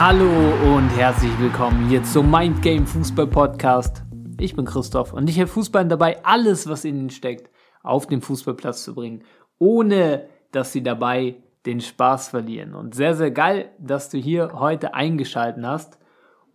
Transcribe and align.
Hallo 0.00 0.30
und 0.74 0.88
herzlich 0.96 1.38
willkommen 1.38 1.86
hier 1.90 2.02
zum 2.02 2.30
Mind 2.30 2.62
Game 2.62 2.86
Fußball 2.86 3.26
Podcast. 3.26 4.02
Ich 4.38 4.56
bin 4.56 4.64
Christoph 4.64 5.12
und 5.12 5.28
ich 5.28 5.36
helfe 5.36 5.52
Fußballern 5.52 5.90
dabei, 5.90 6.24
alles, 6.24 6.66
was 6.70 6.86
in 6.86 6.96
ihnen 6.96 7.10
steckt, 7.10 7.50
auf 7.82 8.06
den 8.06 8.22
Fußballplatz 8.22 8.82
zu 8.82 8.94
bringen, 8.94 9.24
ohne 9.58 10.24
dass 10.52 10.72
sie 10.72 10.82
dabei 10.82 11.42
den 11.66 11.82
Spaß 11.82 12.28
verlieren. 12.28 12.74
Und 12.74 12.94
sehr, 12.94 13.14
sehr 13.14 13.30
geil, 13.30 13.72
dass 13.78 14.08
du 14.08 14.16
hier 14.16 14.52
heute 14.54 14.94
eingeschaltet 14.94 15.62
hast. 15.66 15.98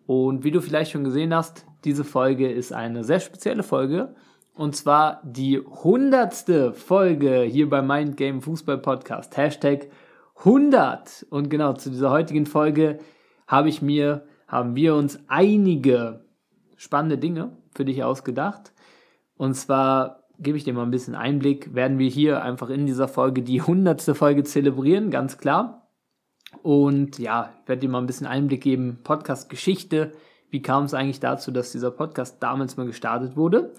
Und 0.08 0.44
wie 0.44 0.50
du 0.50 0.60
vielleicht 0.60 0.90
schon 0.90 1.04
gesehen 1.04 1.32
hast, 1.32 1.68
diese 1.84 2.04
Folge 2.04 2.52
ist 2.52 2.74
eine 2.74 3.04
sehr 3.04 3.20
spezielle 3.20 3.62
Folge. 3.62 4.16
Und 4.56 4.76
zwar 4.76 5.22
die 5.24 5.60
hundertste 5.60 6.74
Folge 6.74 7.42
hier 7.42 7.70
bei 7.70 7.84
Mind 7.84 8.18
Game 8.18 8.42
Fußball 8.42 8.80
Podcast. 8.80 9.38
Hashtag 9.38 9.92
100. 10.40 11.28
Und 11.30 11.52
genau 11.52 11.74
zu 11.74 11.92
dieser 11.92 12.10
heutigen 12.10 12.48
Folge 12.48 12.98
habe 13.48 13.70
ich 13.70 13.82
mir, 13.82 14.26
haben 14.48 14.76
wir 14.76 14.96
uns 14.96 15.20
einige 15.28 16.26
spannende 16.76 17.18
Dinge 17.18 17.58
für 17.74 17.86
dich 17.86 18.04
ausgedacht. 18.04 18.74
Und 19.38 19.56
zwar 19.56 20.24
gebe 20.40 20.58
ich 20.58 20.64
dir 20.64 20.74
mal 20.74 20.84
ein 20.84 20.92
bisschen 20.92 21.16
Einblick, 21.16 21.74
werden 21.74 22.00
wir 22.00 22.10
hier 22.10 22.44
einfach 22.44 22.70
in 22.70 22.86
dieser 22.86 23.08
Folge 23.08 23.42
die 23.42 23.62
hundertste 23.62 24.16
Folge 24.16 24.44
zelebrieren, 24.44 25.12
ganz 25.12 25.38
klar. 25.38 25.88
Und 26.62 27.20
ja, 27.20 27.52
ich 27.62 27.68
werde 27.68 27.82
dir 27.82 27.90
mal 27.90 28.00
ein 28.00 28.08
bisschen 28.08 28.28
Einblick 28.28 28.62
geben, 28.62 29.00
Podcast-Geschichte, 29.04 30.12
wie 30.50 30.62
kam 30.62 30.86
es 30.86 30.94
eigentlich 30.94 31.20
dazu, 31.20 31.52
dass 31.52 31.72
dieser 31.72 31.92
Podcast 31.92 32.38
damals 32.42 32.78
mal 32.78 32.86
gestartet 32.86 33.36
wurde. 33.36 33.74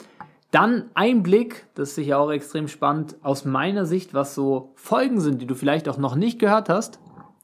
Dann 0.50 0.90
Einblick, 0.94 1.66
das 1.74 1.90
ist 1.90 1.94
sicher 1.96 2.18
auch 2.18 2.30
extrem 2.30 2.68
spannend, 2.68 3.16
aus 3.22 3.44
meiner 3.44 3.84
Sicht, 3.84 4.14
was 4.14 4.34
so 4.34 4.72
Folgen 4.76 5.20
sind, 5.20 5.42
die 5.42 5.46
du 5.46 5.54
vielleicht 5.54 5.88
auch 5.88 5.98
noch 5.98 6.14
nicht 6.14 6.38
gehört 6.38 6.68
hast, 6.68 7.00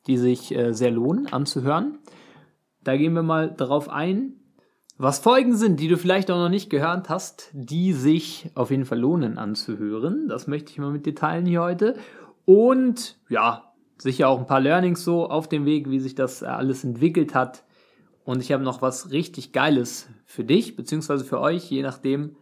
die 0.06 0.16
sich 0.16 0.54
äh, 0.54 0.72
sehr 0.72 0.90
lohnen 0.90 1.32
anzuhören. 1.32 1.98
Da 2.82 2.96
gehen 2.96 3.14
wir 3.14 3.22
mal 3.22 3.50
darauf 3.50 3.88
ein, 3.88 4.34
was 4.98 5.18
Folgen 5.18 5.56
sind, 5.56 5.80
die 5.80 5.88
du 5.88 5.96
vielleicht 5.96 6.30
auch 6.30 6.36
noch 6.36 6.48
nicht 6.48 6.70
gehört 6.70 7.08
hast, 7.08 7.50
die 7.52 7.92
sich 7.92 8.50
auf 8.54 8.70
jeden 8.70 8.84
Fall 8.84 8.98
lohnen 8.98 9.38
anzuhören. 9.38 10.28
Das 10.28 10.46
möchte 10.46 10.70
ich 10.70 10.78
mal 10.78 10.92
mit 10.92 11.06
dir 11.06 11.14
teilen 11.14 11.46
hier 11.46 11.62
heute. 11.62 11.96
Und 12.44 13.18
ja, 13.28 13.72
sicher 13.98 14.28
auch 14.28 14.38
ein 14.38 14.46
paar 14.46 14.60
Learnings 14.60 15.04
so 15.04 15.28
auf 15.28 15.48
dem 15.48 15.64
Weg, 15.64 15.88
wie 15.90 16.00
sich 16.00 16.14
das 16.14 16.42
alles 16.42 16.84
entwickelt 16.84 17.34
hat. 17.34 17.64
Und 18.24 18.40
ich 18.42 18.52
habe 18.52 18.62
noch 18.62 18.82
was 18.82 19.10
richtig 19.10 19.52
Geiles 19.52 20.08
für 20.24 20.44
dich, 20.44 20.76
beziehungsweise 20.76 21.24
für 21.24 21.40
euch, 21.40 21.70
je 21.70 21.82
nachdem, 21.82 22.36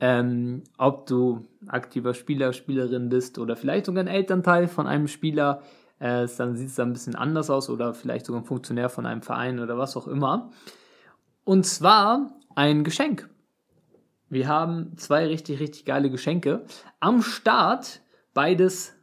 ähm, 0.00 0.62
ob 0.76 1.06
du 1.06 1.44
aktiver 1.66 2.14
Spieler, 2.14 2.52
Spielerin 2.52 3.08
bist 3.08 3.38
oder 3.38 3.56
vielleicht 3.56 3.86
sogar 3.86 4.04
ein 4.04 4.08
Elternteil 4.08 4.68
von 4.68 4.86
einem 4.86 5.08
Spieler, 5.08 5.62
äh, 6.04 6.28
dann 6.36 6.54
sieht 6.54 6.68
es 6.68 6.74
dann 6.74 6.90
ein 6.90 6.92
bisschen 6.92 7.14
anders 7.14 7.48
aus 7.48 7.70
oder 7.70 7.94
vielleicht 7.94 8.26
sogar 8.26 8.42
ein 8.42 8.44
Funktionär 8.44 8.90
von 8.90 9.06
einem 9.06 9.22
Verein 9.22 9.58
oder 9.58 9.78
was 9.78 9.96
auch 9.96 10.06
immer. 10.06 10.50
Und 11.44 11.64
zwar 11.64 12.36
ein 12.54 12.84
Geschenk. 12.84 13.30
Wir 14.28 14.46
haben 14.46 14.98
zwei 14.98 15.26
richtig, 15.26 15.60
richtig 15.60 15.86
geile 15.86 16.10
Geschenke. 16.10 16.66
Am 17.00 17.22
Start 17.22 18.02
beides, 18.34 18.94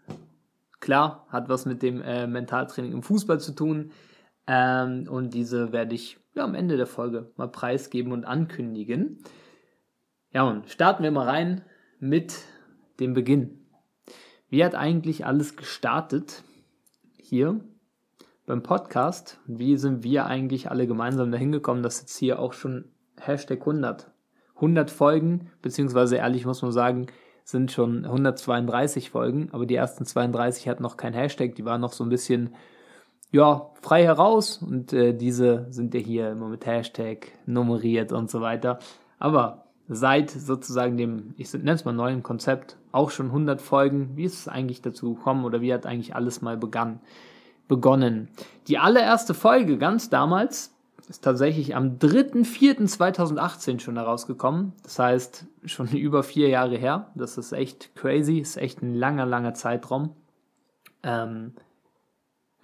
klar, 0.80 1.26
hat 1.30 1.50
was 1.50 1.66
mit 1.66 1.82
dem 1.82 2.04
äh, 2.04 2.28
Mentaltraining 2.28 2.92
im 2.92 3.02
Fußball 3.02 3.40
zu 3.40 3.54
tun. 3.54 3.92
Ähm, 4.46 5.08
und 5.10 5.34
diese 5.34 5.72
werde 5.72 5.96
ich 5.96 6.20
ja, 6.36 6.44
am 6.44 6.54
Ende 6.54 6.78
der 6.78 6.86
Folge 6.86 7.32
mal 7.36 7.48
preisgeben 7.48 8.12
und 8.12 8.26
ankündigen. 8.26 9.24
Ja, 10.32 10.44
und 10.44 10.70
starten 10.70 11.02
wir 11.02 11.12
mal 11.12 11.28
rein 11.28 11.64
mit 12.00 12.44
dem 13.00 13.16
Beginn. 13.16 13.66
Wie 14.50 14.64
hat 14.64 14.76
eigentlich 14.76 15.26
alles 15.26 15.56
gestartet 15.56 16.44
hier 17.32 17.62
beim 18.46 18.62
Podcast? 18.62 19.40
Wie 19.48 19.78
sind 19.78 20.04
wir 20.04 20.26
eigentlich 20.26 20.70
alle 20.70 20.86
gemeinsam 20.86 21.32
dahin 21.32 21.54
gekommen, 21.54 21.82
dass 21.82 22.02
jetzt 22.02 22.18
hier 22.18 22.40
auch 22.40 22.52
schon 22.52 22.90
Hashtag 23.22 23.62
100, 23.62 24.12
100 24.56 24.92
Folgen, 24.92 25.50
beziehungsweise 25.62 26.18
ehrlich 26.18 26.46
muss 26.46 26.62
man 26.62 26.74
sagen, 26.74 27.08
sind 27.46 27.72
schon 27.72 28.04
132 28.04 29.12
Folgen, 29.12 29.48
aber 29.54 29.66
die 29.66 29.76
ersten 29.76 30.06
32 30.06 30.68
hatten 30.68 30.84
noch 30.84 30.98
kein 30.98 31.14
Hashtag, 31.14 31.56
die 31.56 31.64
waren 31.64 31.80
noch 31.80 31.94
so 31.94 32.04
ein 32.04 32.10
bisschen 32.10 32.54
ja, 33.32 33.72
frei 33.82 34.04
heraus 34.04 34.58
und 34.58 34.92
äh, 34.92 35.14
diese 35.14 35.68
sind 35.70 35.94
ja 35.94 36.02
hier 36.02 36.32
immer 36.32 36.50
mit 36.50 36.66
Hashtag 36.66 37.32
nummeriert 37.46 38.12
und 38.12 38.30
so 38.30 38.42
weiter. 38.42 38.80
Aber 39.20 39.68
seit 39.88 40.32
sozusagen 40.32 40.98
dem, 40.98 41.34
ich 41.38 41.54
nenne 41.54 41.72
es 41.72 41.86
mal 41.86 41.94
neuen 41.94 42.24
Konzept, 42.24 42.76
auch 42.92 43.12
schon 43.12 43.28
100 43.28 43.62
Folgen, 43.62 44.16
wie 44.16 44.24
ist 44.26 44.40
es 44.40 44.48
eigentlich 44.48 44.82
dazu 44.82 45.16
gekommen 45.16 45.46
oder 45.46 45.62
wie 45.62 45.74
hat 45.74 45.86
eigentlich 45.86 46.16
alles 46.16 46.42
mal 46.42 46.58
begann, 46.58 47.00
begonnen? 47.68 48.30
Die 48.68 48.78
allererste 48.78 49.34
Folge 49.34 49.78
ganz 49.78 50.10
damals 50.10 50.76
ist 51.08 51.24
tatsächlich 51.24 51.76
am 51.76 51.98
3.4.2018 51.98 53.80
schon 53.80 53.98
herausgekommen. 53.98 54.74
Das 54.84 55.00
heißt, 55.00 55.46
schon 55.66 55.88
über 55.92 56.24
vier 56.24 56.50
Jahre 56.50 56.78
her. 56.78 57.12
Das 57.16 57.38
ist 57.38 57.52
echt 57.52 57.96
crazy, 57.96 58.40
ist 58.40 58.58
echt 58.58 58.82
ein 58.82 58.96
langer, 58.96 59.26
langer 59.26 59.54
Zeitraum. 59.54 60.16
Ähm, 61.04 61.54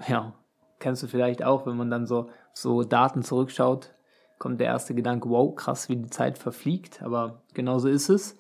ja, 0.07 0.33
kennst 0.79 1.03
du 1.03 1.07
vielleicht 1.07 1.43
auch, 1.43 1.65
wenn 1.65 1.77
man 1.77 1.89
dann 1.89 2.05
so, 2.05 2.29
so 2.53 2.83
Daten 2.83 3.23
zurückschaut, 3.23 3.93
kommt 4.39 4.59
der 4.59 4.67
erste 4.67 4.93
Gedanke, 4.93 5.29
wow, 5.29 5.55
krass, 5.55 5.89
wie 5.89 5.95
die 5.95 6.09
Zeit 6.09 6.37
verfliegt, 6.37 7.01
aber 7.01 7.41
genauso 7.53 7.87
ist 7.87 8.09
es. 8.09 8.37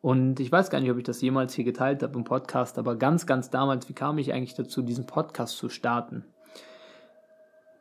Und 0.00 0.38
ich 0.38 0.50
weiß 0.50 0.70
gar 0.70 0.80
nicht, 0.80 0.90
ob 0.90 0.98
ich 0.98 1.04
das 1.04 1.20
jemals 1.20 1.54
hier 1.54 1.64
geteilt 1.64 2.02
habe 2.02 2.16
im 2.16 2.24
Podcast, 2.24 2.78
aber 2.78 2.96
ganz, 2.96 3.26
ganz 3.26 3.50
damals, 3.50 3.88
wie 3.88 3.94
kam 3.94 4.18
ich 4.18 4.32
eigentlich 4.32 4.54
dazu, 4.54 4.82
diesen 4.82 5.06
Podcast 5.06 5.56
zu 5.56 5.68
starten? 5.68 6.24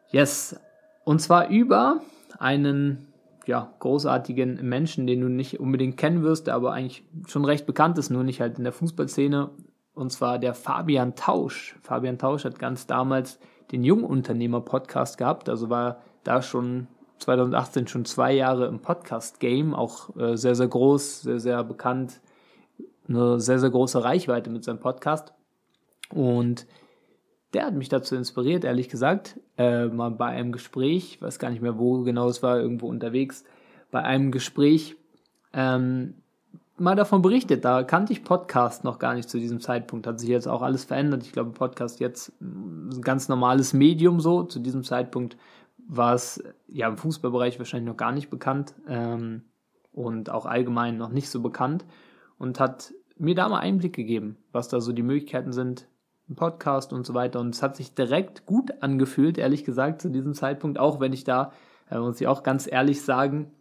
Yes, 0.09 0.59
und 1.03 1.22
zwar 1.22 1.50
über 1.50 2.01
einen 2.39 3.07
ja, 3.45 3.73
großartigen 3.79 4.67
Menschen, 4.67 5.07
den 5.07 5.22
du 5.22 5.29
nicht 5.29 5.59
unbedingt 5.59 5.97
kennen 5.97 6.23
wirst, 6.23 6.47
der 6.47 6.55
aber 6.55 6.73
eigentlich 6.73 7.05
schon 7.28 7.45
recht 7.45 7.66
bekannt 7.66 7.97
ist, 7.97 8.09
nur 8.09 8.23
nicht 8.23 8.41
halt 8.41 8.57
in 8.57 8.63
der 8.63 8.73
Fußballszene. 8.73 9.51
Und 9.94 10.11
zwar 10.11 10.38
der 10.38 10.53
Fabian 10.53 11.16
Tausch. 11.16 11.78
Fabian 11.81 12.17
Tausch 12.17 12.45
hat 12.45 12.59
ganz 12.59 12.88
damals 12.88 13.39
den 13.72 13.84
Jungunternehmer-Podcast 13.84 15.17
gehabt, 15.17 15.49
also 15.49 15.69
war 15.69 16.01
da 16.23 16.41
schon 16.41 16.88
2018 17.19 17.88
schon 17.88 18.05
zwei 18.05 18.33
Jahre 18.33 18.67
im 18.67 18.79
Podcast-Game, 18.79 19.73
auch 19.73 20.16
äh, 20.17 20.35
sehr, 20.38 20.55
sehr 20.55 20.67
groß, 20.67 21.22
sehr, 21.22 21.39
sehr 21.39 21.63
bekannt, 21.63 22.19
eine 23.07 23.39
sehr, 23.39 23.59
sehr 23.59 23.69
große 23.69 24.03
Reichweite 24.03 24.50
mit 24.50 24.63
seinem 24.63 24.79
Podcast. 24.79 25.33
Und 26.09 26.67
der 27.53 27.66
hat 27.66 27.73
mich 27.73 27.89
dazu 27.89 28.16
inspiriert, 28.16 28.63
ehrlich 28.63 28.89
gesagt, 28.89 29.39
äh, 29.57 29.85
mal 29.88 30.11
bei 30.11 30.28
einem 30.28 30.51
Gespräch, 30.51 31.22
weiß 31.22 31.39
gar 31.39 31.50
nicht 31.50 31.61
mehr, 31.61 31.78
wo 31.78 32.03
genau 32.03 32.28
es 32.28 32.44
war, 32.44 32.59
irgendwo 32.59 32.88
unterwegs, 32.88 33.44
bei 33.89 34.03
einem 34.03 34.31
Gespräch 34.31 34.95
ähm, 35.53 36.16
mal 36.78 36.95
davon 36.95 37.22
berichtet. 37.22 37.66
Da 37.66 37.84
kannte 37.84 38.13
ich 38.13 38.23
Podcast 38.23 38.84
noch 38.84 38.99
gar 38.99 39.13
nicht 39.13 39.29
zu 39.29 39.39
diesem 39.39 39.59
Zeitpunkt. 39.59 40.07
Hat 40.07 40.19
sich 40.19 40.29
jetzt 40.29 40.47
auch 40.47 40.61
alles 40.61 40.85
verändert. 40.85 41.23
Ich 41.23 41.31
glaube, 41.31 41.51
Podcast 41.51 41.99
jetzt 41.99 42.34
ein 42.41 43.01
ganz 43.01 43.29
normales 43.29 43.73
Medium 43.73 44.19
so. 44.19 44.44
Zu 44.44 44.59
diesem 44.59 44.84
Zeitpunkt 44.84 45.38
war 45.88 46.14
es 46.14 46.44
ja 46.68 46.88
im 46.88 46.98
Fußballbereich 46.98 47.58
wahrscheinlich 47.59 47.90
noch 47.90 47.98
gar 47.98 48.12
nicht 48.12 48.30
bekannt 48.30 48.75
ähm, 48.88 49.44
und 49.92 50.30
auch 50.30 50.46
allgemein 50.46 50.98
noch 50.98 51.09
nicht 51.09 51.30
so 51.30 51.42
bekannt 51.42 51.86
und 52.38 52.59
hat 52.59 52.94
mir 53.18 53.36
da 53.36 53.50
mal 53.50 53.59
Einblick 53.59 53.94
gegeben, 53.94 54.38
was 54.52 54.68
da 54.68 54.81
so 54.81 54.92
die 54.92 55.02
Möglichkeiten 55.02 55.53
sind 55.53 55.88
im 56.30 56.36
Podcast 56.36 56.94
und 56.94 57.06
so 57.06 57.14
weiter. 57.14 57.40
Und 57.40 57.56
es 57.56 57.64
hat 57.64 57.78
sich 57.78 57.96
direkt 57.96 58.46
gut 58.46 58.72
angefühlt, 58.81 59.38
ehrlich 59.38 59.64
gesagt, 59.64 60.02
zu 60.02 60.09
diesem 60.09 60.34
Zeitpunkt, 60.34 60.78
auch 60.78 61.00
wenn 61.00 61.14
ich 61.14 61.24
da, 61.24 61.53
äh, 61.90 61.97
muss 61.97 62.20
ich 62.20 62.28
auch 62.28 62.44
ganz 62.44 62.70
ehrlich 62.70 63.02
sagen, 63.02 63.52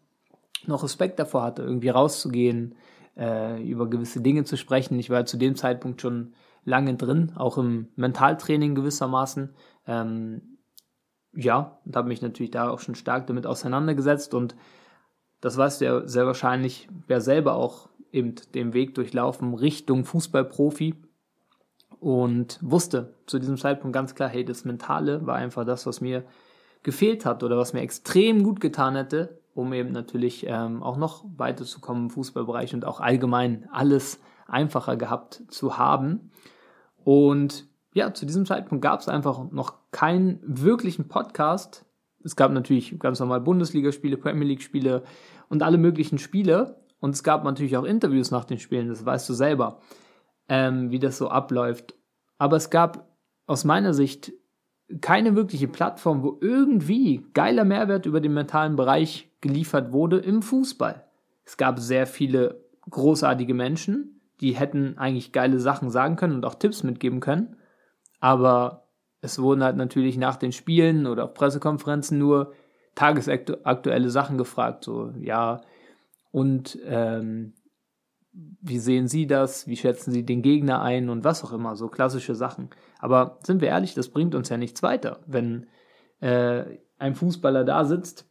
noch 0.66 0.82
Respekt 0.82 1.18
davor 1.20 1.42
hatte, 1.42 1.62
irgendwie 1.62 1.90
rauszugehen, 1.90 2.74
äh, 3.16 3.62
über 3.62 3.88
gewisse 3.88 4.20
Dinge 4.20 4.44
zu 4.44 4.56
sprechen. 4.56 4.98
Ich 4.98 5.10
war 5.10 5.24
zu 5.26 5.36
dem 5.36 5.54
Zeitpunkt 5.54 6.02
schon 6.02 6.34
lange 6.64 6.96
drin, 6.96 7.32
auch 7.36 7.56
im 7.56 7.88
Mentaltraining 7.94 8.74
gewissermaßen. 8.74 9.54
Ähm, 9.86 10.55
ja, 11.36 11.78
und 11.84 11.96
habe 11.96 12.08
mich 12.08 12.22
natürlich 12.22 12.50
da 12.50 12.70
auch 12.70 12.80
schon 12.80 12.94
stark 12.94 13.26
damit 13.26 13.46
auseinandergesetzt 13.46 14.34
und 14.34 14.56
das 15.40 15.56
weißt 15.56 15.80
du 15.80 15.84
ja 15.84 16.08
sehr 16.08 16.26
wahrscheinlich, 16.26 16.88
wer 17.06 17.20
selber 17.20 17.54
auch 17.54 17.88
eben 18.10 18.34
den 18.54 18.72
Weg 18.72 18.94
durchlaufen 18.94 19.54
Richtung 19.54 20.04
Fußballprofi 20.04 20.94
und 22.00 22.58
wusste 22.62 23.14
zu 23.26 23.38
diesem 23.38 23.56
Zeitpunkt 23.56 23.94
ganz 23.94 24.14
klar, 24.14 24.28
hey, 24.28 24.44
das 24.44 24.64
Mentale 24.64 25.26
war 25.26 25.36
einfach 25.36 25.64
das, 25.64 25.86
was 25.86 26.00
mir 26.00 26.24
gefehlt 26.82 27.26
hat 27.26 27.42
oder 27.42 27.58
was 27.58 27.72
mir 27.72 27.80
extrem 27.80 28.42
gut 28.42 28.60
getan 28.60 28.96
hätte, 28.96 29.40
um 29.54 29.72
eben 29.72 29.92
natürlich 29.92 30.46
ähm, 30.46 30.82
auch 30.82 30.96
noch 30.96 31.24
weiterzukommen 31.36 32.04
im 32.04 32.10
Fußballbereich 32.10 32.74
und 32.74 32.84
auch 32.84 33.00
allgemein 33.00 33.68
alles 33.72 34.20
einfacher 34.46 34.96
gehabt 34.96 35.42
zu 35.48 35.78
haben. 35.78 36.30
Und 37.04 37.66
ja, 37.92 38.12
zu 38.12 38.26
diesem 38.26 38.46
Zeitpunkt 38.46 38.82
gab 38.82 39.00
es 39.00 39.08
einfach 39.08 39.50
noch 39.50 39.74
keinen 39.96 40.40
wirklichen 40.42 41.08
Podcast. 41.08 41.86
Es 42.22 42.36
gab 42.36 42.52
natürlich 42.52 42.98
ganz 42.98 43.18
normal 43.18 43.40
Bundesligaspiele, 43.40 44.18
Premier 44.18 44.46
League-Spiele 44.46 45.04
und 45.48 45.62
alle 45.62 45.78
möglichen 45.78 46.18
Spiele. 46.18 46.82
Und 47.00 47.14
es 47.14 47.22
gab 47.22 47.44
natürlich 47.44 47.78
auch 47.78 47.84
Interviews 47.84 48.30
nach 48.30 48.44
den 48.44 48.58
Spielen, 48.58 48.88
das 48.88 49.06
weißt 49.06 49.26
du 49.26 49.32
selber, 49.32 49.80
ähm, 50.50 50.90
wie 50.90 50.98
das 50.98 51.16
so 51.16 51.30
abläuft. 51.30 51.94
Aber 52.36 52.56
es 52.56 52.68
gab 52.68 53.08
aus 53.46 53.64
meiner 53.64 53.94
Sicht 53.94 54.34
keine 55.00 55.34
wirkliche 55.34 55.66
Plattform, 55.66 56.22
wo 56.22 56.36
irgendwie 56.42 57.24
geiler 57.32 57.64
Mehrwert 57.64 58.04
über 58.04 58.20
den 58.20 58.34
mentalen 58.34 58.76
Bereich 58.76 59.30
geliefert 59.40 59.92
wurde 59.92 60.18
im 60.18 60.42
Fußball. 60.42 61.06
Es 61.46 61.56
gab 61.56 61.78
sehr 61.78 62.06
viele 62.06 62.66
großartige 62.90 63.54
Menschen, 63.54 64.20
die 64.42 64.56
hätten 64.56 64.98
eigentlich 64.98 65.32
geile 65.32 65.58
Sachen 65.58 65.88
sagen 65.88 66.16
können 66.16 66.34
und 66.34 66.44
auch 66.44 66.56
Tipps 66.56 66.82
mitgeben 66.82 67.20
können. 67.20 67.56
Aber 68.20 68.85
es 69.26 69.40
wurden 69.40 69.62
halt 69.62 69.76
natürlich 69.76 70.16
nach 70.16 70.36
den 70.36 70.52
Spielen 70.52 71.06
oder 71.06 71.24
auf 71.24 71.34
Pressekonferenzen 71.34 72.18
nur 72.18 72.52
tagesaktuelle 72.94 74.10
Sachen 74.10 74.38
gefragt. 74.38 74.84
So, 74.84 75.12
ja, 75.20 75.60
und 76.30 76.78
ähm, 76.84 77.54
wie 78.32 78.78
sehen 78.78 79.08
Sie 79.08 79.26
das? 79.26 79.66
Wie 79.66 79.76
schätzen 79.76 80.12
Sie 80.12 80.24
den 80.24 80.42
Gegner 80.42 80.82
ein 80.82 81.08
und 81.08 81.24
was 81.24 81.44
auch 81.44 81.52
immer, 81.52 81.76
so 81.76 81.88
klassische 81.88 82.34
Sachen. 82.34 82.70
Aber 82.98 83.38
sind 83.42 83.60
wir 83.60 83.68
ehrlich, 83.68 83.94
das 83.94 84.10
bringt 84.10 84.34
uns 84.34 84.48
ja 84.48 84.56
nichts 84.56 84.82
weiter, 84.82 85.20
wenn 85.26 85.66
äh, 86.20 86.64
ein 86.98 87.14
Fußballer 87.14 87.64
da 87.64 87.84
sitzt 87.84 88.28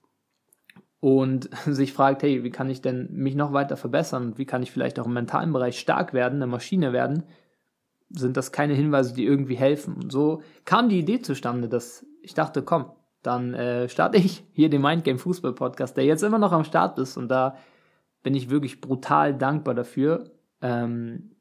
und 1.00 1.50
sich 1.66 1.94
fragt, 1.94 2.24
hey, 2.24 2.44
wie 2.44 2.52
kann 2.52 2.70
ich 2.70 2.82
denn 2.82 3.10
mich 3.12 3.36
noch 3.36 3.54
weiter 3.54 3.78
verbessern 3.78 4.38
wie 4.38 4.46
kann 4.46 4.64
ich 4.64 4.72
vielleicht 4.72 5.00
auch 5.00 5.06
im 5.06 5.14
mentalen 5.14 5.54
Bereich 5.54 5.80
stark 5.80 6.14
werden, 6.14 6.36
eine 6.36 6.48
Maschine 6.48 6.94
werden, 6.94 7.24
sind 8.10 8.38
das 8.38 8.52
keine 8.52 8.74
Hinweise, 8.74 9.14
die 9.14 9.26
irgendwie 9.26 9.56
helfen. 9.56 9.96
Und 9.96 10.12
so 10.12 10.42
kam 10.64 10.90
die 10.90 11.00
Idee 11.00 11.22
zustande, 11.22 11.68
dass 11.68 12.06
ich 12.22 12.34
dachte, 12.34 12.64
komm, 12.64 12.92
dann 13.22 13.54
äh, 13.54 13.90
starte 13.90 14.18
ich 14.18 14.44
hier 14.54 14.70
den 14.70 14.82
Mindgame 14.82 15.18
Fußball 15.18 15.54
Podcast, 15.54 15.98
der 15.98 16.06
jetzt 16.06 16.24
immer 16.24 16.40
noch 16.40 16.52
am 16.52 16.64
Start 16.64 17.00
ist 17.00 17.18
und 17.18 17.30
da 17.30 17.58
bin 18.24 18.36
ich 18.36 18.50
wirklich 18.50 18.82
brutal 18.82 19.36
dankbar 19.36 19.76
dafür, 19.76 20.32
ähm, 20.62 21.36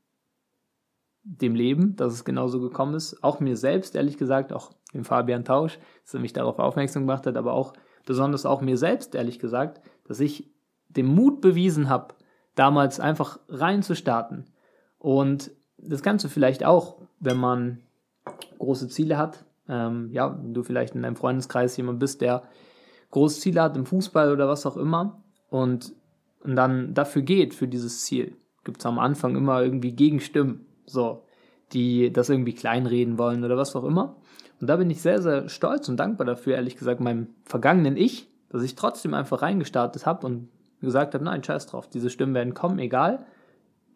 dem 1.23 1.55
Leben, 1.55 1.97
dass 1.97 2.13
es 2.13 2.25
genauso 2.25 2.61
gekommen 2.61 2.95
ist. 2.95 3.25
Auch 3.25 3.41
mir 3.41 3.57
selbst, 3.57 3.97
ehrlich 3.97 4.19
gesagt, 4.19 4.53
auch 4.53 4.71
dem 4.93 5.05
Fabian 5.05 5.45
Tausch, 5.45 5.79
dass 6.05 6.15
er 6.15 6.21
mich 6.21 6.35
darauf 6.35 6.59
aufmerksam 6.59 7.07
gemacht 7.07 7.27
hat, 7.27 7.37
aber 7.37 7.55
auch 7.55 7.73
besonders 8.05 8.45
auch 8.45 8.61
mir 8.61 8.77
selbst, 8.77 9.15
ehrlich 9.15 9.39
gesagt, 9.39 9.81
dass 10.07 10.21
ich 10.21 10.53
den 10.89 11.07
Mut 11.07 11.41
bewiesen 11.41 11.89
habe, 11.89 12.15
damals 12.55 13.01
einfach 13.01 13.41
reinzustarten. 13.49 14.51
Und 14.99 15.51
das 15.79 16.03
Ganze 16.03 16.29
vielleicht 16.29 16.65
auch, 16.65 16.97
wenn 17.21 17.37
man 17.37 17.81
große 18.59 18.89
Ziele 18.89 19.19
hat. 19.19 19.45
Ähm, 19.69 20.11
ja, 20.13 20.29
du 20.29 20.63
vielleicht 20.63 20.95
in 20.95 21.03
deinem 21.03 21.17
Freundeskreis 21.17 21.77
jemand 21.77 21.99
bist, 21.99 22.21
der 22.21 22.43
große 23.11 23.41
Ziele 23.41 23.63
hat 23.63 23.77
im 23.77 23.87
Fußball 23.87 24.33
oder 24.33 24.49
was 24.49 24.67
auch 24.67 24.77
immer 24.77 25.23
und, 25.49 25.95
und 26.41 26.57
dann 26.57 26.95
dafür 26.95 27.23
geht, 27.23 27.55
für 27.55 27.69
dieses 27.69 28.05
Ziel, 28.05 28.37
gibt 28.65 28.81
es 28.81 28.87
am 28.87 28.99
Anfang 28.99 29.37
immer 29.37 29.63
irgendwie 29.63 29.93
Gegenstimmen, 29.93 30.67
so, 30.85 31.25
die 31.73 32.13
das 32.13 32.29
irgendwie 32.29 32.55
kleinreden 32.55 33.19
wollen 33.19 33.45
oder 33.45 33.57
was 33.57 33.75
auch 33.77 33.85
immer. 33.85 34.17
Und 34.61 34.69
da 34.69 34.77
bin 34.77 34.91
ich 34.91 35.01
sehr, 35.01 35.23
sehr 35.23 35.49
stolz 35.49 35.89
und 35.89 35.97
dankbar 35.97 36.27
dafür, 36.27 36.57
ehrlich 36.57 36.77
gesagt, 36.77 37.01
meinem 37.01 37.29
vergangenen 37.45 37.97
Ich, 37.97 38.29
dass 38.51 38.63
ich 38.63 38.75
trotzdem 38.75 39.15
einfach 39.15 39.43
reingestartet 39.43 40.07
habe 40.07 40.27
und 40.27 40.49
gesagt 40.81 41.15
habe, 41.15 41.25
nein, 41.25 41.43
scheiß 41.43 41.67
drauf, 41.67 41.89
diese 41.89 42.11
Stimmen 42.11 42.35
werden 42.35 42.55
kommen, 42.55 42.79
egal. 42.79 43.27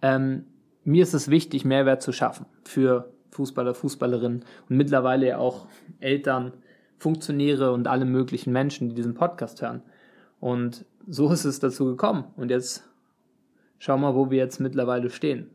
Ähm, 0.00 0.46
mir 0.84 1.02
ist 1.02 1.14
es 1.14 1.28
wichtig, 1.28 1.64
Mehrwert 1.64 2.02
zu 2.02 2.12
schaffen 2.12 2.46
für 2.64 3.12
Fußballer, 3.30 3.74
Fußballerinnen 3.74 4.44
und 4.68 4.76
mittlerweile 4.76 5.28
ja 5.28 5.38
auch 5.38 5.66
Eltern, 6.00 6.52
Funktionäre 6.96 7.72
und 7.72 7.86
alle 7.86 8.04
möglichen 8.04 8.52
Menschen, 8.52 8.88
die 8.88 8.94
diesen 8.94 9.14
Podcast 9.14 9.62
hören. 9.62 9.82
Und 10.40 10.84
so 11.06 11.30
ist 11.32 11.44
es 11.44 11.60
dazu 11.60 11.84
gekommen. 11.86 12.24
Und 12.36 12.50
jetzt 12.50 12.84
schau 13.78 13.96
mal, 13.96 14.14
wo 14.14 14.30
wir 14.30 14.38
jetzt 14.38 14.60
mittlerweile 14.60 15.10
stehen. 15.10 15.50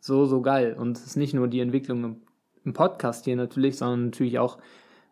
So, 0.00 0.24
so 0.24 0.42
geil. 0.42 0.76
Und 0.78 0.96
es 0.96 1.06
ist 1.06 1.16
nicht 1.16 1.34
nur 1.34 1.48
die 1.48 1.60
Entwicklung 1.60 2.22
im 2.64 2.72
Podcast 2.72 3.24
hier 3.24 3.36
natürlich, 3.36 3.76
sondern 3.76 4.06
natürlich 4.06 4.38
auch 4.38 4.58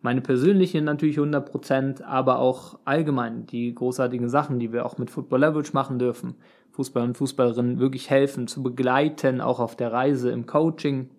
meine 0.03 0.23
persönliche 0.23 0.81
natürlich 0.81 1.19
100%, 1.19 2.03
aber 2.03 2.39
auch 2.39 2.79
allgemein 2.85 3.47
die 3.47 3.75
großartigen 3.75 4.31
Sachen, 4.31 4.59
die 4.59 4.73
wir 4.73 4.87
auch 4.87 4.97
mit 4.97 5.11
Football 5.11 5.41
Leverage 5.41 5.73
machen 5.75 5.99
dürfen. 5.99 6.37
Fußballer 6.73 7.07
und 7.07 7.17
Fußballerinnen 7.17 7.79
wirklich 7.79 8.11
helfen, 8.11 8.47
zu 8.47 8.63
begleiten, 8.63 9.41
auch 9.41 9.61
auf 9.61 9.77
der 9.77 9.93
Reise 9.93 10.31
im 10.31 10.47
Coaching 10.47 11.11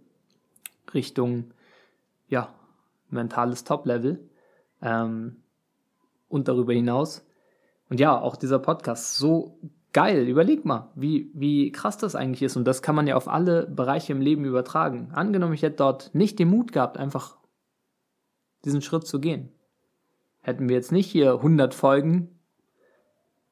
Richtung, 0.94 1.54
ja, 2.28 2.54
mentales 3.10 3.64
Top-Level 3.64 4.20
ähm, 4.82 5.38
und 6.28 6.48
darüber 6.48 6.74
hinaus. 6.74 7.26
Und 7.90 8.00
ja, 8.00 8.20
auch 8.20 8.36
dieser 8.36 8.60
Podcast, 8.60 9.18
so 9.18 9.60
geil. 9.94 10.28
Überleg 10.28 10.66
mal, 10.66 10.90
wie, 10.96 11.30
wie 11.34 11.72
krass 11.72 11.98
das 11.98 12.16
eigentlich 12.16 12.42
ist. 12.42 12.56
Und 12.56 12.66
das 12.66 12.82
kann 12.82 12.96
man 12.96 13.08
ja 13.08 13.16
auf 13.16 13.28
alle 13.28 13.68
Bereiche 13.68 14.14
im 14.14 14.22
Leben 14.22 14.46
übertragen. 14.46 15.12
Angenommen, 15.14 15.54
ich 15.54 15.64
hätte 15.64 15.78
dort 15.78 16.16
nicht 16.16 16.40
den 16.40 16.50
Mut 16.50 16.72
gehabt, 16.72 16.98
einfach 16.98 17.38
diesen 18.64 18.82
Schritt 18.82 19.06
zu 19.06 19.20
gehen. 19.20 19.52
Hätten 20.42 20.70
wir 20.70 20.76
jetzt 20.76 20.92
nicht 20.92 21.08
hier 21.08 21.34
100 21.34 21.74
Folgen, 21.74 22.40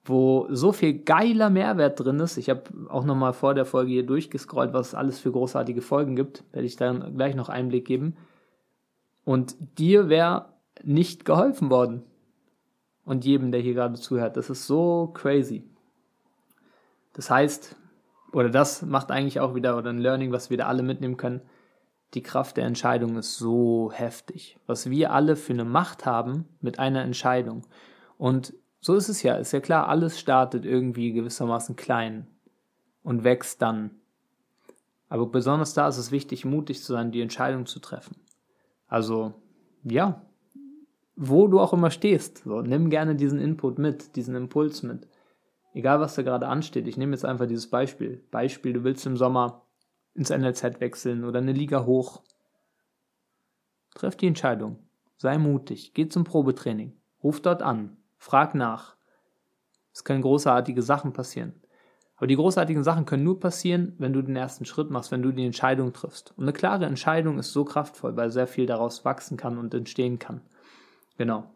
wo 0.06 0.48
so 0.50 0.72
viel 0.72 1.00
geiler 1.00 1.50
Mehrwert 1.50 2.00
drin 2.00 2.20
ist. 2.20 2.38
Ich 2.38 2.50
habe 2.50 2.64
auch 2.90 3.06
nochmal 3.06 3.34
vor 3.34 3.54
der 3.54 3.66
Folge 3.66 3.92
hier 3.92 4.06
durchgescrollt, 4.06 4.74
was 4.74 4.90
es 4.90 4.96
alles 4.96 5.20
für 5.20 5.32
großartige 5.32 5.82
Folgen 5.82 6.16
gibt. 6.16 6.44
Werde 6.52 6.66
ich 6.66 6.76
dann 6.76 7.16
gleich 7.16 7.36
noch 7.36 7.50
Einblick 7.50 7.86
geben. 7.86 8.16
Und 9.26 9.56
dir 9.78 10.10
wäre 10.10 10.54
nicht 10.84 11.26
geholfen 11.26 11.70
worden. 11.70 12.04
Und 13.06 13.26
jedem, 13.26 13.52
der 13.52 13.62
hier 13.62 13.74
gerade 13.74 13.96
zuhört. 13.96 14.38
Das 14.38 14.50
ist 14.50 14.68
so 14.68 15.12
crazy. 15.14 15.64
Das 17.14 17.30
heißt, 17.30 17.76
oder 18.32 18.50
das 18.50 18.82
macht 18.84 19.12
eigentlich 19.12 19.40
auch 19.40 19.56
wieder, 19.56 19.78
oder 19.78 19.90
ein 19.90 20.00
Learning, 20.00 20.32
was 20.32 20.50
wir 20.50 20.58
da 20.58 20.68
alle 20.68 20.84
mitnehmen 20.84 21.18
können, 21.18 21.42
die 22.14 22.24
Kraft 22.24 22.58
der 22.58 22.66
Entscheidung 22.66 23.18
ist 23.18 23.38
so 23.38 23.92
heftig. 23.94 24.58
Was 24.66 24.90
wir 24.90 25.12
alle 25.12 25.36
für 25.36 25.54
eine 25.54 25.66
Macht 25.66 26.06
haben 26.06 26.46
mit 26.62 26.80
einer 26.80 27.04
Entscheidung. 27.04 27.64
Und 28.18 28.54
so 28.82 28.96
ist 28.96 29.10
es 29.10 29.24
ja, 29.24 29.36
ist 29.36 29.52
ja 29.52 29.60
klar, 29.60 29.88
alles 29.88 30.20
startet 30.20 30.66
irgendwie 30.66 31.12
gewissermaßen 31.12 31.76
klein 31.76 32.28
und 33.04 33.24
wächst 33.24 33.62
dann. 33.62 33.92
Aber 35.10 35.26
besonders 35.26 35.74
da 35.74 35.88
ist 35.88 35.98
es 35.98 36.12
wichtig, 36.12 36.46
mutig 36.46 36.84
zu 36.84 36.94
sein, 36.94 37.12
die 37.12 37.22
Entscheidung 37.22 37.66
zu 37.66 37.80
treffen. 37.80 38.16
Also, 38.88 39.34
ja, 39.84 40.22
wo 41.16 41.48
du 41.48 41.60
auch 41.60 41.74
immer 41.74 41.92
stehst, 41.92 42.44
so, 42.46 42.62
nimm 42.62 42.90
gerne 42.90 43.16
diesen 43.16 43.40
Input 43.40 43.80
mit, 43.80 44.16
diesen 44.16 44.36
Impuls 44.36 44.84
mit. 44.84 45.08
Egal, 45.74 46.00
was 46.00 46.16
da 46.16 46.22
gerade 46.22 46.48
ansteht. 46.48 46.88
Ich 46.88 46.98
nehme 46.98 47.14
jetzt 47.14 47.26
einfach 47.26 47.46
dieses 47.46 47.70
Beispiel. 47.70 48.24
Beispiel, 48.32 48.74
du 48.74 48.84
willst 48.84 49.06
im 49.06 49.18
Sommer 49.18 49.66
ins 50.16 50.30
NLZ 50.30 50.80
wechseln 50.80 51.24
oder 51.24 51.40
eine 51.40 51.54
Liga 51.54 51.86
hoch. 51.86 52.22
Treff 53.96 54.16
die 54.16 54.28
Entscheidung. 54.28 54.80
Sei 55.18 55.38
mutig. 55.38 55.94
Geh 55.94 56.08
zum 56.08 56.24
Probetraining. 56.24 56.94
Ruf 57.24 57.42
dort 57.42 57.62
an. 57.62 57.98
Frag 58.20 58.54
nach. 58.54 58.96
Es 59.92 60.04
können 60.04 60.22
großartige 60.22 60.84
Sachen 60.84 61.12
passieren. 61.12 61.54
Aber 62.18 62.28
die 62.28 62.36
großartigen 62.36 62.84
Sachen 62.84 63.06
können 63.06 63.24
nur 63.24 63.40
passieren, 63.40 63.96
wenn 63.98 64.14
du 64.14 64.22
den 64.22 64.36
ersten 64.36 64.66
Schritt 64.66 64.92
machst, 64.92 65.12
wenn 65.12 65.24
du 65.24 65.32
die 65.32 65.46
Entscheidung 65.46 65.94
triffst. 65.94 66.34
Und 66.38 66.44
eine 66.44 66.54
klare 66.54 66.86
Entscheidung 66.86 67.40
ist 67.40 67.52
so 67.52 67.66
kraftvoll, 67.66 68.16
weil 68.16 68.30
sehr 68.30 68.46
viel 68.46 68.68
daraus 68.68 69.04
wachsen 69.04 69.38
kann 69.38 69.58
und 69.58 69.74
entstehen 69.74 70.20
kann. 70.20 70.42
Genau 71.18 71.50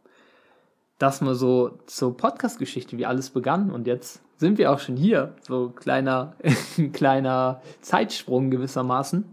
das 1.03 1.22
mal 1.22 1.36
so 1.36 1.79
zur 1.86 2.15
Podcast-Geschichte, 2.15 2.98
wie 2.98 3.05
alles 3.05 3.29
begann. 3.29 3.72
Und 3.72 3.88
jetzt 3.88 4.22
sind 4.38 4.58
wir 4.58 4.72
auch 4.72 4.79
schon 4.79 4.96
hier. 4.96 5.36
So 5.41 5.70
kleiner, 5.70 6.36
kleiner 6.93 7.62
Zeitsprung 7.82 8.50
gewissermaßen. 8.50 9.25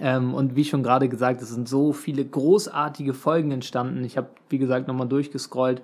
Ähm, 0.00 0.34
und 0.34 0.56
wie 0.56 0.64
schon 0.64 0.82
gerade 0.82 1.08
gesagt, 1.08 1.42
es 1.42 1.50
sind 1.50 1.68
so 1.68 1.92
viele 1.92 2.24
großartige 2.24 3.12
Folgen 3.12 3.50
entstanden. 3.50 4.04
Ich 4.04 4.16
habe, 4.16 4.28
wie 4.48 4.58
gesagt, 4.58 4.88
nochmal 4.88 5.08
durchgescrollt. 5.08 5.82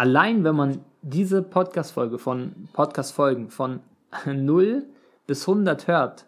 Allein 0.00 0.44
wenn 0.44 0.56
man 0.56 0.82
diese 1.02 1.42
Podcast-Folge 1.42 2.18
von 2.18 2.70
Podcast-Folgen 2.72 3.50
von 3.50 3.80
0 4.24 4.86
bis 5.26 5.46
100 5.46 5.88
hört, 5.88 6.26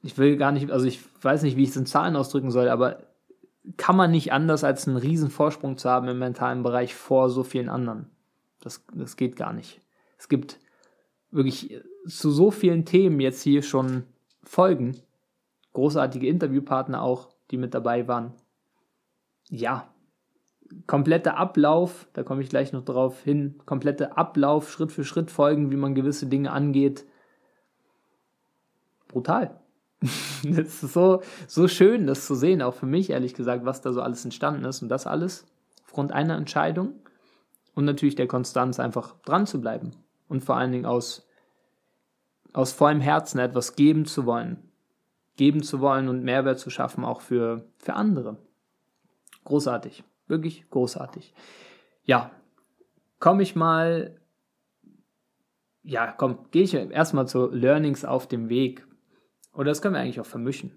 ich 0.00 0.16
will 0.16 0.38
gar 0.38 0.50
nicht, 0.50 0.70
also 0.70 0.86
ich 0.86 1.02
weiß 1.22 1.42
nicht, 1.42 1.58
wie 1.58 1.64
ich 1.64 1.68
es 1.68 1.76
in 1.76 1.84
Zahlen 1.84 2.16
ausdrücken 2.16 2.50
soll, 2.50 2.70
aber 2.70 3.02
kann 3.76 3.96
man 3.96 4.10
nicht 4.10 4.32
anders, 4.32 4.64
als 4.64 4.88
einen 4.88 4.96
riesen 4.96 5.28
Vorsprung 5.28 5.76
zu 5.76 5.90
haben 5.90 6.08
im 6.08 6.18
mentalen 6.18 6.62
Bereich 6.62 6.94
vor 6.94 7.28
so 7.28 7.42
vielen 7.42 7.68
anderen. 7.68 8.10
Das, 8.62 8.82
das 8.94 9.16
geht 9.16 9.36
gar 9.36 9.52
nicht. 9.52 9.82
Es 10.16 10.30
gibt 10.30 10.58
wirklich 11.30 11.82
zu 12.06 12.30
so 12.30 12.50
vielen 12.50 12.86
Themen 12.86 13.20
jetzt 13.20 13.42
hier 13.42 13.62
schon 13.62 14.04
Folgen. 14.42 14.96
Großartige 15.74 16.26
Interviewpartner 16.26 17.02
auch, 17.02 17.28
die 17.50 17.58
mit 17.58 17.74
dabei 17.74 18.08
waren. 18.08 18.32
Ja, 19.50 19.86
kompletter 20.86 21.36
Ablauf, 21.36 22.08
da 22.12 22.22
komme 22.22 22.42
ich 22.42 22.48
gleich 22.48 22.72
noch 22.72 22.84
drauf 22.84 23.22
hin, 23.22 23.60
kompletter 23.66 24.16
Ablauf, 24.16 24.70
Schritt 24.70 24.92
für 24.92 25.04
Schritt 25.04 25.30
Folgen, 25.30 25.70
wie 25.70 25.76
man 25.76 25.94
gewisse 25.94 26.26
Dinge 26.26 26.52
angeht. 26.52 27.06
Brutal. 29.08 29.60
das 30.00 30.82
ist 30.82 30.92
so, 30.92 31.22
so 31.46 31.68
schön, 31.68 32.06
das 32.06 32.26
zu 32.26 32.34
sehen, 32.34 32.62
auch 32.62 32.74
für 32.74 32.86
mich, 32.86 33.10
ehrlich 33.10 33.34
gesagt, 33.34 33.64
was 33.64 33.80
da 33.80 33.92
so 33.92 34.00
alles 34.00 34.24
entstanden 34.24 34.64
ist. 34.64 34.82
Und 34.82 34.88
das 34.88 35.06
alles 35.06 35.46
aufgrund 35.84 36.12
einer 36.12 36.36
Entscheidung 36.36 36.94
und 37.74 37.84
natürlich 37.84 38.14
der 38.14 38.28
Konstanz 38.28 38.80
einfach 38.80 39.16
dran 39.22 39.46
zu 39.46 39.60
bleiben. 39.60 39.90
Und 40.28 40.44
vor 40.44 40.56
allen 40.56 40.72
Dingen 40.72 40.86
aus, 40.86 41.28
aus 42.52 42.72
vollem 42.72 43.00
Herzen 43.00 43.38
etwas 43.40 43.74
geben 43.74 44.06
zu 44.06 44.26
wollen. 44.26 44.62
geben 45.36 45.62
zu 45.62 45.80
wollen 45.80 46.08
und 46.08 46.22
Mehrwert 46.22 46.58
zu 46.58 46.70
schaffen, 46.70 47.04
auch 47.04 47.20
für, 47.22 47.64
für 47.78 47.94
andere. 47.94 48.36
Großartig, 49.44 50.04
wirklich 50.30 50.68
großartig. 50.70 51.34
Ja, 52.04 52.30
komme 53.18 53.42
ich 53.42 53.54
mal, 53.54 54.16
ja, 55.82 56.12
komm, 56.12 56.38
gehe 56.50 56.62
ich 56.62 56.74
erstmal 56.74 57.28
zu 57.28 57.48
Learnings 57.48 58.04
auf 58.04 58.26
dem 58.26 58.48
Weg. 58.48 58.86
Oder 59.52 59.66
das 59.66 59.82
können 59.82 59.94
wir 59.94 60.00
eigentlich 60.00 60.20
auch 60.20 60.26
vermischen. 60.26 60.72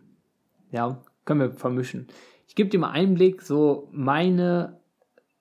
Ja, 0.72 1.02
können 1.26 1.40
wir 1.40 1.52
vermischen. 1.52 2.08
Ich 2.48 2.56
gebe 2.56 2.70
dir 2.70 2.80
mal 2.80 2.92
Einblick, 2.92 3.42
so 3.42 3.88
meine 3.92 4.80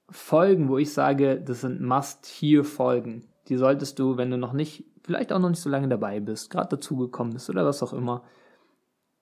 Folgen, 0.08 0.68
wo 0.68 0.78
ich 0.78 0.92
sage, 0.92 1.40
das 1.40 1.62
sind 1.62 1.80
Must-Hear-Folgen. 1.80 3.24
Die 3.48 3.56
solltest 3.56 3.98
du, 3.98 4.16
wenn 4.16 4.30
du 4.30 4.36
noch 4.36 4.52
nicht, 4.52 4.84
vielleicht 5.02 5.32
auch 5.32 5.38
noch 5.38 5.48
nicht 5.48 5.60
so 5.60 5.70
lange 5.70 5.88
dabei 5.88 6.20
bist, 6.20 6.50
gerade 6.50 6.76
dazugekommen 6.76 7.32
bist 7.32 7.50
oder 7.50 7.64
was 7.64 7.82
auch 7.82 7.92
immer, 7.92 8.22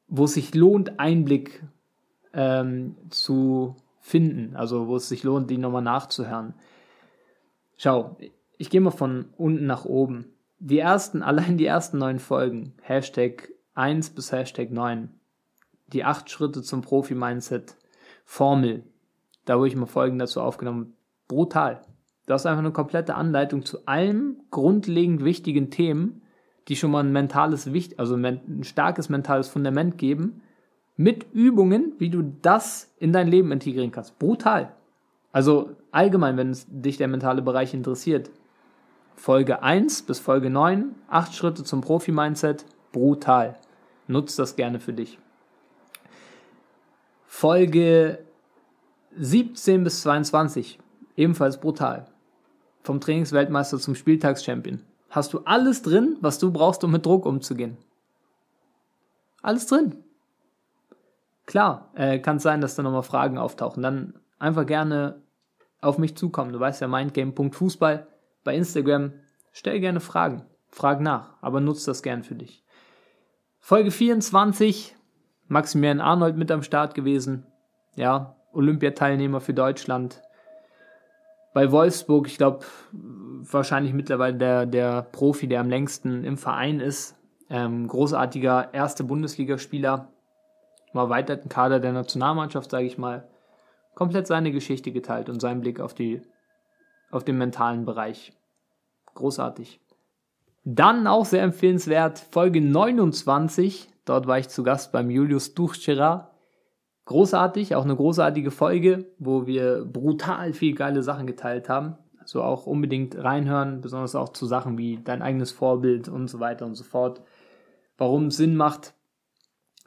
wo 0.09 0.25
es 0.25 0.35
sich 0.35 0.54
lohnt, 0.54 0.99
Einblick 0.99 1.62
ähm, 2.32 2.97
zu 3.11 3.76
finden, 4.00 4.57
also 4.57 4.88
wo 4.88 4.97
es 4.97 5.09
sich 5.09 5.23
lohnt, 5.23 5.50
die 5.50 5.59
nochmal 5.59 5.83
nachzuhören. 5.83 6.54
Schau, 7.76 8.16
ich 8.59 8.71
gehe 8.71 8.80
mal 8.80 8.90
von 8.90 9.26
unten 9.37 9.66
nach 9.66 9.85
oben. 9.85 10.26
Die 10.59 10.78
ersten, 10.78 11.23
allein 11.23 11.57
die 11.59 11.66
ersten 11.66 11.99
neun 11.99 12.19
Folgen, 12.19 12.75
Hashtag 12.83 13.50
1 13.75 14.11
bis 14.11 14.33
Hashtag 14.33 14.71
9, 14.71 15.11
die 15.88 16.04
acht 16.04 16.30
Schritte 16.30 16.62
zum 16.62 16.83
Profi-Mindset, 16.83 17.76
Formel, 18.25 18.85
da 19.45 19.59
wo 19.59 19.64
ich 19.64 19.76
mal 19.76 19.87
Folgen 19.87 20.19
dazu 20.19 20.40
aufgenommen, 20.40 20.95
brutal. 21.28 21.83
Das 22.26 22.42
ist 22.42 22.47
einfach 22.47 22.61
eine 22.61 22.73
komplette 22.73 23.14
Anleitung 23.14 23.64
zu 23.64 23.87
allen 23.87 24.42
grundlegend 24.50 25.25
wichtigen 25.25 25.71
Themen, 25.71 26.23
die 26.69 26.76
schon 26.76 26.92
mal 26.92 27.02
ein 27.02 27.12
mentales, 27.12 27.69
also 27.97 28.14
ein 28.14 28.62
starkes 28.62 29.09
mentales 29.09 29.49
Fundament 29.49 29.99
geben, 29.99 30.42
mit 31.00 31.33
Übungen, 31.33 31.95
wie 31.97 32.11
du 32.11 32.23
das 32.42 32.92
in 32.99 33.11
dein 33.14 33.26
Leben 33.26 33.52
integrieren 33.52 33.90
kannst. 33.90 34.19
Brutal. 34.19 34.75
Also 35.33 35.71
allgemein, 35.92 36.37
wenn 36.37 36.54
dich 36.69 36.99
der 36.99 37.09
mentale 37.09 37.40
Bereich 37.40 37.73
interessiert. 37.73 38.30
Folge 39.16 39.62
1 39.62 40.02
bis 40.02 40.19
Folge 40.19 40.50
9, 40.50 40.95
8 41.09 41.35
Schritte 41.35 41.64
zum 41.64 41.80
Profi-Mindset, 41.80 42.66
brutal. 42.92 43.59
Nutz 44.09 44.37
das 44.37 44.57
gerne 44.57 44.78
für 44.78 44.92
dich. 44.92 45.19
Folge 47.25 48.19
17 49.16 49.83
bis 49.83 50.02
22, 50.02 50.78
ebenfalls 51.16 51.59
brutal. 51.61 52.09
Vom 52.83 53.00
Trainingsweltmeister 53.00 53.78
zum 53.78 53.95
Spieltagschampion. 53.95 54.83
Hast 55.09 55.33
du 55.33 55.38
alles 55.47 55.80
drin, 55.80 56.19
was 56.21 56.38
du 56.38 56.52
brauchst, 56.52 56.85
um 56.85 56.90
mit 56.90 57.07
Druck 57.07 57.25
umzugehen? 57.25 57.78
Alles 59.40 59.66
drin. 59.66 59.97
Klar, 61.47 61.90
äh, 61.94 62.18
kann 62.18 62.37
es 62.37 62.42
sein, 62.42 62.61
dass 62.61 62.76
da 62.76 62.82
nochmal 62.82 63.02
Fragen 63.02 63.38
auftauchen. 63.38 63.82
Dann 63.82 64.14
einfach 64.38 64.66
gerne 64.66 65.23
auf 65.80 65.99
mich 65.99 66.16
zukommen. 66.16 66.52
Du 66.52 66.61
weißt 66.61 66.80
ja, 66.80 66.88
mindgame.fußball 66.88 68.06
bei 68.44 68.54
Instagram. 68.54 69.12
Stell 69.52 69.80
gerne 69.80 70.00
Fragen. 70.00 70.44
Frag 70.68 71.00
nach, 71.00 71.35
aber 71.40 71.61
nutzt 71.61 71.88
das 71.88 72.02
gern 72.02 72.23
für 72.23 72.37
dich. 72.37 72.64
Folge 73.59 73.90
24, 73.90 74.97
Maximilian 75.49 76.00
Arnold 76.00 76.37
mit 76.37 76.50
am 76.50 76.62
Start 76.62 76.94
gewesen. 76.94 77.47
Ja, 77.97 78.37
Olympiateilnehmer 78.52 79.40
für 79.40 79.52
Deutschland. 79.52 80.23
Bei 81.52 81.73
Wolfsburg, 81.73 82.28
ich 82.28 82.38
glaube, 82.38 82.64
wahrscheinlich 82.92 83.92
mittlerweile 83.92 84.37
der, 84.37 84.66
der 84.66 85.02
Profi, 85.02 85.49
der 85.49 85.61
am 85.61 85.68
längsten 85.68 86.25
im 86.25 86.38
Verein 86.38 86.78
ist. 86.78 87.16
Ähm, 87.49 87.88
großartiger 87.88 88.73
erste 88.73 89.02
Bundesligaspieler. 89.02 90.09
Mal 90.92 91.04
erweiterten 91.04 91.49
Kader 91.49 91.80
der 91.80 91.92
Nationalmannschaft, 91.92 92.70
sage 92.70 92.87
ich 92.87 92.99
mal. 92.99 93.28
Komplett 93.94 94.26
seine 94.26 94.52
Geschichte 94.52 94.92
geteilt 94.92 95.28
und 95.28 95.40
seinen 95.40 95.61
Blick 95.61 95.80
auf, 95.80 95.94
die, 95.94 96.23
auf 97.11 97.25
den 97.25 97.38
mentalen 97.38 97.85
Bereich. 97.85 98.32
Großartig. 99.14 99.80
Dann 100.64 101.06
auch 101.06 101.25
sehr 101.25 101.42
empfehlenswert 101.42 102.18
Folge 102.18 102.61
29. 102.61 103.88
Dort 104.04 104.26
war 104.26 104.38
ich 104.38 104.49
zu 104.49 104.62
Gast 104.62 104.92
beim 104.92 105.11
Julius 105.11 105.54
Duchscherer 105.54 106.30
großartig, 107.11 107.75
auch 107.75 107.82
eine 107.82 107.97
großartige 107.97 108.52
Folge, 108.52 109.06
wo 109.18 109.47
wir 109.47 109.85
brutal 109.85 110.52
viel 110.52 110.76
geile 110.76 111.02
Sachen 111.02 111.26
geteilt 111.26 111.68
haben. 111.68 111.97
Also 112.20 112.40
auch 112.40 112.66
unbedingt 112.66 113.16
reinhören, 113.16 113.80
besonders 113.80 114.14
auch 114.14 114.28
zu 114.28 114.47
Sachen 114.47 114.78
wie 114.78 115.00
dein 115.02 115.20
eigenes 115.20 115.50
Vorbild 115.50 116.09
und 116.09 116.28
so 116.28 116.38
weiter 116.38 116.66
und 116.66 116.76
so 116.76 116.85
fort. 116.85 117.20
Warum 117.99 118.26
es 118.26 118.37
Sinn 118.37 118.54
macht, 118.54 118.94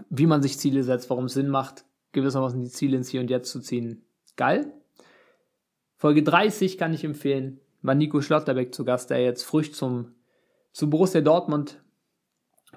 wie 0.09 0.27
man 0.27 0.41
sich 0.41 0.59
Ziele 0.59 0.83
setzt, 0.83 1.09
warum 1.09 1.25
es 1.25 1.33
Sinn 1.33 1.50
macht, 1.50 1.85
gewissermaßen 2.12 2.62
die 2.62 2.69
Ziele 2.69 2.97
ins 2.97 3.09
Hier 3.09 3.21
und 3.21 3.29
Jetzt 3.29 3.51
zu 3.51 3.59
ziehen. 3.59 4.05
Geil. 4.35 4.73
Folge 5.97 6.23
30 6.23 6.77
kann 6.77 6.93
ich 6.93 7.03
empfehlen. 7.03 7.59
War 7.81 7.95
Nico 7.95 8.21
Schlotterbeck 8.21 8.73
zu 8.73 8.85
Gast, 8.85 9.09
der 9.09 9.21
jetzt 9.21 9.43
frisch 9.43 9.73
zum, 9.73 10.15
zu 10.71 10.89
Borussia 10.89 11.21
Dortmund 11.21 11.81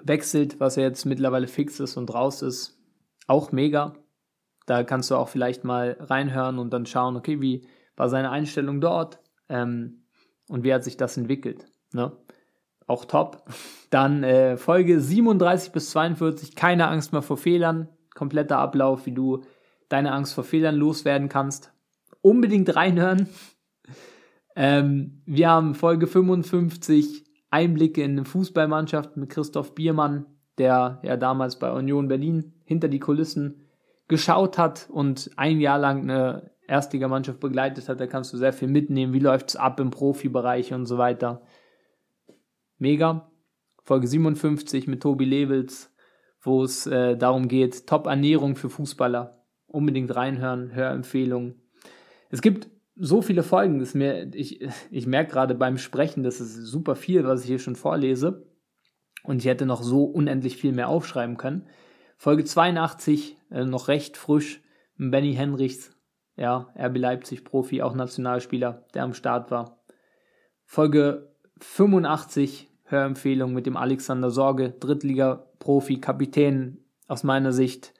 wechselt, 0.03 0.59
was 0.59 0.77
er 0.77 0.83
jetzt 0.83 1.05
mittlerweile 1.05 1.47
fix 1.47 1.79
ist 1.79 1.97
und 1.97 2.13
raus 2.13 2.41
ist. 2.41 2.77
Auch 3.27 3.51
mega. 3.51 3.95
Da 4.65 4.83
kannst 4.83 5.09
du 5.11 5.15
auch 5.15 5.29
vielleicht 5.29 5.63
mal 5.63 5.97
reinhören 5.99 6.59
und 6.59 6.71
dann 6.71 6.85
schauen, 6.85 7.15
okay, 7.15 7.41
wie 7.41 7.67
war 7.95 8.09
seine 8.09 8.29
Einstellung 8.29 8.81
dort 8.81 9.19
ähm, 9.49 10.03
und 10.49 10.63
wie 10.63 10.73
hat 10.73 10.83
sich 10.83 10.97
das 10.97 11.17
entwickelt. 11.17 11.65
Ne? 11.93 12.11
Auch 12.87 13.05
top. 13.05 13.43
Dann 13.89 14.23
äh, 14.23 14.57
Folge 14.57 14.99
37 14.99 15.71
bis 15.71 15.91
42, 15.91 16.55
keine 16.55 16.87
Angst 16.87 17.11
mehr 17.11 17.21
vor 17.21 17.37
Fehlern. 17.37 17.89
Kompletter 18.15 18.57
Ablauf, 18.57 19.05
wie 19.05 19.11
du 19.11 19.43
deine 19.89 20.13
Angst 20.13 20.33
vor 20.33 20.43
Fehlern 20.43 20.75
loswerden 20.75 21.29
kannst. 21.29 21.71
Unbedingt 22.21 22.75
reinhören. 22.75 23.29
Ähm, 24.59 25.21
wir 25.27 25.49
haben 25.49 25.75
Folge 25.75 26.07
55, 26.07 27.25
Einblicke 27.51 28.01
in 28.01 28.13
eine 28.13 28.25
Fußballmannschaft 28.25 29.15
mit 29.15 29.29
Christoph 29.29 29.75
Biermann, 29.75 30.25
der 30.57 30.99
ja 31.03 31.15
damals 31.15 31.59
bei 31.59 31.71
Union 31.71 32.07
Berlin 32.07 32.53
hinter 32.65 32.87
die 32.87 32.97
Kulissen 32.97 33.67
geschaut 34.07 34.57
hat 34.57 34.87
und 34.89 35.29
ein 35.35 35.61
Jahr 35.61 35.77
lang 35.77 36.01
eine 36.01 36.49
Erstligamannschaft 36.67 37.39
begleitet 37.39 37.87
hat, 37.87 37.99
da 37.99 38.07
kannst 38.07 38.33
du 38.33 38.37
sehr 38.37 38.53
viel 38.53 38.67
mitnehmen. 38.67 39.13
Wie 39.13 39.19
läuft 39.19 39.49
es 39.49 39.55
ab 39.55 39.79
im 39.79 39.89
Profibereich 39.91 40.73
und 40.73 40.85
so 40.85 40.97
weiter. 40.97 41.41
Mega. 42.79 43.31
Folge 43.83 44.07
57 44.07 44.87
mit 44.87 45.01
Tobi 45.01 45.25
Levels, 45.25 45.93
wo 46.41 46.63
es 46.63 46.85
äh, 46.87 47.17
darum 47.17 47.47
geht, 47.47 47.87
Top-Ernährung 47.87 48.55
für 48.55 48.69
Fußballer. 48.69 49.43
Unbedingt 49.65 50.15
reinhören, 50.15 50.73
Hörempfehlungen. 50.73 51.61
Es 52.29 52.41
gibt 52.41 52.69
so 52.95 53.21
viele 53.21 53.43
Folgen, 53.43 53.79
dass 53.79 53.93
mir, 53.93 54.33
ich, 54.33 54.67
ich 54.91 55.07
merke 55.07 55.31
gerade 55.31 55.55
beim 55.55 55.77
Sprechen, 55.77 56.23
das 56.23 56.39
ist 56.39 56.55
super 56.55 56.95
viel, 56.95 57.23
was 57.25 57.41
ich 57.41 57.47
hier 57.47 57.59
schon 57.59 57.75
vorlese. 57.75 58.47
Und 59.23 59.39
ich 59.39 59.45
hätte 59.45 59.65
noch 59.65 59.83
so 59.83 60.03
unendlich 60.03 60.57
viel 60.57 60.71
mehr 60.71 60.89
aufschreiben 60.89 61.37
können. 61.37 61.67
Folge 62.17 62.43
82, 62.43 63.37
äh, 63.51 63.65
noch 63.65 63.87
recht 63.87 64.17
frisch, 64.17 64.61
Benny 64.97 65.33
Henrichs, 65.33 65.95
ja, 66.35 66.73
RB 66.77 66.97
Leipzig 66.97 67.43
Profi, 67.43 67.81
auch 67.81 67.93
Nationalspieler, 67.93 68.85
der 68.93 69.03
am 69.03 69.13
Start 69.13 69.51
war. 69.51 69.83
Folge 70.65 71.35
85, 71.59 72.66
Hörempfehlung 72.89 73.53
mit 73.53 73.65
dem 73.65 73.77
Alexander 73.77 74.31
Sorge, 74.31 74.71
Drittliga-Profi, 74.71 75.99
Kapitän, 75.99 76.79
aus 77.07 77.23
meiner 77.23 77.51
Sicht 77.51 77.93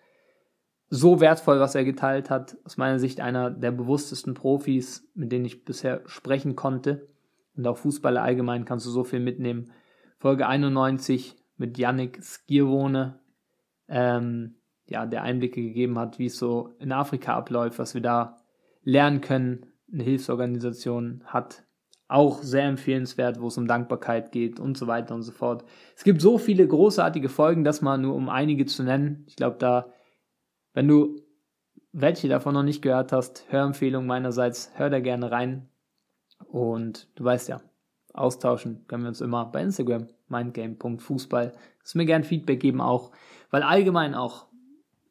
so 0.89 1.19
wertvoll, 1.19 1.59
was 1.59 1.75
er 1.75 1.83
geteilt 1.83 2.29
hat. 2.29 2.57
Aus 2.63 2.77
meiner 2.77 2.99
Sicht 2.99 3.19
einer 3.19 3.51
der 3.51 3.71
bewusstesten 3.71 4.33
Profis, 4.33 5.09
mit 5.13 5.31
denen 5.31 5.45
ich 5.45 5.65
bisher 5.65 6.01
sprechen 6.05 6.55
konnte. 6.55 7.07
Und 7.55 7.67
auch 7.67 7.77
Fußballer 7.77 8.21
allgemein 8.21 8.65
kannst 8.65 8.85
du 8.85 8.89
so 8.89 9.03
viel 9.03 9.19
mitnehmen. 9.19 9.71
Folge 10.19 10.47
91 10.47 11.35
mit 11.57 11.77
Yannick 11.77 12.23
Skirwone, 12.23 13.19
ähm, 13.89 14.55
ja, 14.87 15.05
der 15.05 15.23
Einblicke 15.23 15.61
gegeben 15.61 15.99
hat, 15.99 16.17
wie 16.19 16.27
es 16.27 16.37
so 16.37 16.75
in 16.79 16.91
Afrika 16.91 17.35
abläuft, 17.35 17.79
was 17.79 17.93
wir 17.93 18.01
da 18.01 18.37
lernen 18.83 19.21
können. 19.21 19.65
Eine 19.91 20.03
Hilfsorganisation 20.03 21.23
hat 21.25 21.63
auch 22.07 22.41
sehr 22.41 22.63
empfehlenswert, 22.63 23.41
wo 23.41 23.47
es 23.47 23.57
um 23.57 23.67
Dankbarkeit 23.67 24.31
geht 24.31 24.59
und 24.59 24.77
so 24.77 24.87
weiter 24.87 25.13
und 25.13 25.23
so 25.23 25.31
fort. 25.31 25.65
Es 25.95 26.03
gibt 26.03 26.21
so 26.21 26.37
viele 26.37 26.67
großartige 26.67 27.29
Folgen, 27.29 27.63
das 27.63 27.81
mal 27.81 27.97
nur 27.97 28.15
um 28.15 28.29
einige 28.29 28.65
zu 28.65 28.83
nennen. 28.83 29.25
Ich 29.27 29.35
glaube, 29.35 29.57
da, 29.59 29.91
wenn 30.73 30.87
du 30.87 31.21
welche 31.91 32.29
davon 32.29 32.53
noch 32.53 32.63
nicht 32.63 32.81
gehört 32.81 33.11
hast, 33.11 33.45
Hörempfehlung 33.49 34.05
meinerseits, 34.05 34.71
hör 34.75 34.89
da 34.89 34.99
gerne 34.99 35.31
rein. 35.31 35.69
Und 36.45 37.09
du 37.15 37.23
weißt 37.23 37.49
ja, 37.49 37.61
austauschen 38.13 38.85
können 38.87 39.03
wir 39.03 39.09
uns 39.09 39.21
immer 39.21 39.45
bei 39.45 39.61
Instagram, 39.61 40.07
mindgame.fußball. 40.29 41.53
Lass 41.81 41.95
mir 41.95 42.05
gerne 42.05 42.23
Feedback 42.23 42.59
geben 42.59 42.81
auch, 42.81 43.11
weil 43.49 43.63
allgemein 43.63 44.13
auch, 44.13 44.45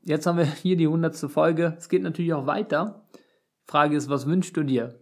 jetzt 0.03 0.27
haben 0.27 0.39
wir 0.39 0.45
hier 0.45 0.77
die 0.77 0.89
hundertste 0.89 1.29
Folge, 1.29 1.75
es 1.77 1.89
geht 1.89 2.03
natürlich 2.03 2.33
auch 2.33 2.47
weiter. 2.47 3.07
Frage 3.65 3.97
ist, 3.97 4.09
was 4.09 4.27
wünschst 4.27 4.57
du 4.57 4.63
dir? 4.63 5.01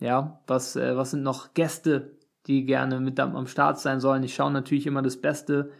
Ja, 0.00 0.40
was, 0.46 0.76
äh, 0.76 0.96
was 0.96 1.10
sind 1.10 1.22
noch 1.22 1.54
Gäste, 1.54 2.16
die 2.46 2.64
gerne 2.64 3.00
mit 3.00 3.18
am 3.20 3.46
Start 3.46 3.78
sein 3.78 4.00
sollen? 4.00 4.22
Ich 4.22 4.34
schaue 4.34 4.52
natürlich 4.52 4.86
immer 4.86 5.02
das 5.02 5.20
Beste, 5.20 5.70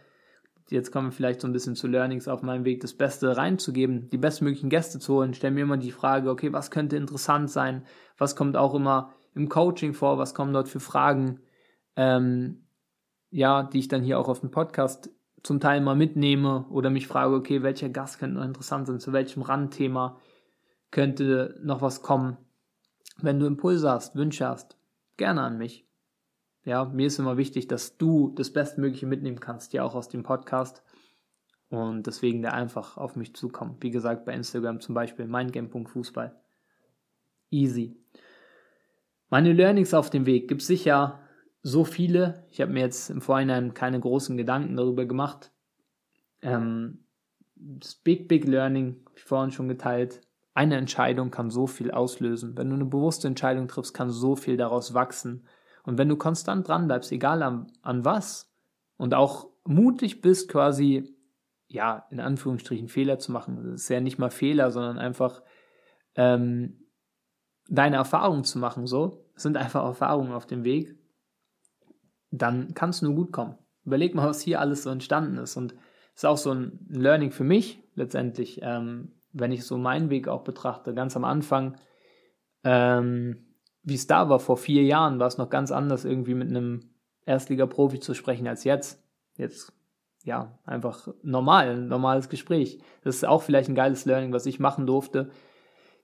jetzt 0.69 0.91
kommen 0.91 1.07
wir 1.07 1.11
vielleicht 1.11 1.41
so 1.41 1.47
ein 1.47 1.53
bisschen 1.53 1.75
zu 1.75 1.87
Learnings 1.87 2.27
auf 2.27 2.43
meinem 2.43 2.65
Weg, 2.65 2.81
das 2.81 2.93
Beste 2.93 3.35
reinzugeben, 3.35 4.09
die 4.09 4.17
bestmöglichen 4.17 4.69
Gäste 4.69 4.99
zu 4.99 5.15
holen. 5.15 5.33
Stell 5.33 5.51
mir 5.51 5.61
immer 5.61 5.77
die 5.77 5.91
Frage, 5.91 6.29
okay, 6.29 6.53
was 6.53 6.69
könnte 6.69 6.97
interessant 6.97 7.49
sein? 7.49 7.85
Was 8.17 8.35
kommt 8.35 8.57
auch 8.57 8.75
immer 8.75 9.13
im 9.33 9.49
Coaching 9.49 9.93
vor? 9.93 10.17
Was 10.17 10.33
kommen 10.33 10.53
dort 10.53 10.67
für 10.67 10.79
Fragen? 10.79 11.39
Ähm, 11.95 12.65
ja, 13.31 13.63
die 13.63 13.79
ich 13.79 13.87
dann 13.87 14.03
hier 14.03 14.19
auch 14.19 14.27
auf 14.27 14.41
dem 14.41 14.51
Podcast 14.51 15.09
zum 15.43 15.59
Teil 15.59 15.81
mal 15.81 15.95
mitnehme 15.95 16.65
oder 16.69 16.89
mich 16.89 17.07
frage, 17.07 17.35
okay, 17.35 17.63
welcher 17.63 17.89
Gast 17.89 18.19
könnte 18.19 18.37
noch 18.37 18.45
interessant 18.45 18.87
sein, 18.87 18.99
zu 18.99 19.13
welchem 19.13 19.41
Randthema 19.41 20.19
könnte 20.91 21.59
noch 21.63 21.81
was 21.81 22.01
kommen. 22.01 22.37
Wenn 23.21 23.39
du 23.39 23.45
Impulse 23.45 23.89
hast, 23.89 24.15
Wünsche 24.15 24.47
hast, 24.47 24.77
gerne 25.17 25.41
an 25.41 25.57
mich. 25.57 25.85
Ja, 26.63 26.85
mir 26.85 27.07
ist 27.07 27.19
immer 27.19 27.37
wichtig, 27.37 27.67
dass 27.67 27.97
du 27.97 28.33
das 28.35 28.51
Bestmögliche 28.51 29.07
mitnehmen 29.07 29.39
kannst, 29.39 29.73
ja 29.73 29.83
auch 29.83 29.95
aus 29.95 30.09
dem 30.09 30.23
Podcast. 30.23 30.83
Und 31.69 32.07
deswegen 32.07 32.41
da 32.41 32.49
einfach 32.49 32.97
auf 32.97 33.15
mich 33.15 33.35
zukommen. 33.35 33.77
Wie 33.79 33.91
gesagt, 33.91 34.25
bei 34.25 34.33
Instagram 34.33 34.79
zum 34.81 34.95
Beispiel 34.95 35.25
mindgame.fußball. 35.25 36.35
Easy. 37.51 37.95
Meine 39.29 39.53
Learnings 39.53 39.93
auf 39.93 40.09
dem 40.09 40.25
Weg 40.25 40.47
gibt 40.47 40.61
es 40.61 40.67
sicher 40.67 41.19
so 41.61 41.83
viele. 41.83 42.45
Ich 42.49 42.61
habe 42.61 42.71
mir 42.71 42.81
jetzt 42.81 43.09
im 43.09 43.21
Vorhinein 43.21 43.73
keine 43.73 43.99
großen 43.99 44.37
Gedanken 44.37 44.75
darüber 44.75 45.05
gemacht. 45.05 45.51
Ähm, 46.41 47.03
das 47.55 47.95
Big, 47.95 48.27
Big 48.27 48.45
Learning, 48.45 49.05
wie 49.13 49.21
vorhin 49.21 49.51
schon 49.51 49.67
geteilt, 49.67 50.21
eine 50.59 50.75
Entscheidung 50.75 51.31
kann 51.31 51.49
so 51.49 51.67
viel 51.67 51.89
auslösen. 51.89 52.57
Wenn 52.57 52.67
du 52.67 52.75
eine 52.75 52.83
bewusste 52.83 53.29
Entscheidung 53.29 53.69
triffst, 53.69 53.93
kann 53.93 54.09
so 54.09 54.35
viel 54.35 54.57
daraus 54.57 54.93
wachsen. 54.93 55.47
Und 55.83 55.97
wenn 55.97 56.09
du 56.09 56.17
konstant 56.17 56.67
dran 56.67 56.87
bleibst, 56.87 57.13
egal 57.13 57.43
an, 57.43 57.71
an 57.81 58.03
was, 58.03 58.53
und 58.97 59.13
auch 59.13 59.47
mutig 59.63 60.19
bist, 60.19 60.49
quasi, 60.49 61.15
ja, 61.67 62.05
in 62.11 62.19
Anführungsstrichen 62.19 62.89
Fehler 62.89 63.19
zu 63.19 63.31
machen, 63.31 63.55
das 63.71 63.83
ist 63.83 63.89
ja 63.89 64.01
nicht 64.01 64.19
mal 64.19 64.31
Fehler, 64.31 64.71
sondern 64.71 64.97
einfach 64.97 65.43
ähm, 66.15 66.89
deine 67.69 67.95
Erfahrungen 67.95 68.43
zu 68.43 68.59
machen, 68.59 68.85
so, 68.85 69.25
das 69.35 69.43
sind 69.43 69.55
einfach 69.55 69.85
Erfahrungen 69.85 70.33
auf 70.33 70.45
dem 70.45 70.65
Weg, 70.65 70.93
dann 72.31 72.73
kann 72.73 72.89
es 72.89 73.01
nur 73.01 73.15
gut 73.15 73.31
kommen. 73.31 73.57
Überleg 73.85 74.13
mal, 74.13 74.27
was 74.27 74.41
hier 74.41 74.59
alles 74.59 74.83
so 74.83 74.89
entstanden 74.89 75.37
ist. 75.37 75.55
Und 75.55 75.71
es 76.15 76.23
ist 76.23 76.25
auch 76.25 76.37
so 76.37 76.51
ein 76.51 76.85
Learning 76.89 77.31
für 77.31 77.45
mich 77.45 77.81
letztendlich, 77.95 78.59
ähm, 78.61 79.13
wenn 79.31 79.51
ich 79.51 79.65
so 79.65 79.77
meinen 79.77 80.09
Weg 80.09 80.27
auch 80.27 80.43
betrachte. 80.43 80.93
Ganz 80.93 81.15
am 81.15 81.23
Anfang, 81.23 81.77
ähm, 82.63 83.45
wie 83.83 83.95
es 83.95 84.07
da 84.07 84.29
war 84.29 84.39
vor 84.39 84.57
vier 84.57 84.83
Jahren, 84.83 85.19
war 85.19 85.27
es 85.27 85.37
noch 85.37 85.49
ganz 85.49 85.71
anders, 85.71 86.05
irgendwie 86.05 86.33
mit 86.33 86.49
einem 86.49 86.91
Erstliga-Profi 87.25 87.99
zu 87.99 88.13
sprechen 88.13 88.47
als 88.47 88.63
jetzt. 88.63 89.03
Jetzt, 89.37 89.73
ja, 90.23 90.59
einfach 90.65 91.07
normal, 91.21 91.71
ein 91.71 91.87
normales 91.87 92.29
Gespräch. 92.29 92.79
Das 93.03 93.15
ist 93.15 93.25
auch 93.25 93.41
vielleicht 93.41 93.69
ein 93.69 93.75
geiles 93.75 94.05
Learning, 94.05 94.33
was 94.33 94.45
ich 94.45 94.59
machen 94.59 94.85
durfte. 94.85 95.29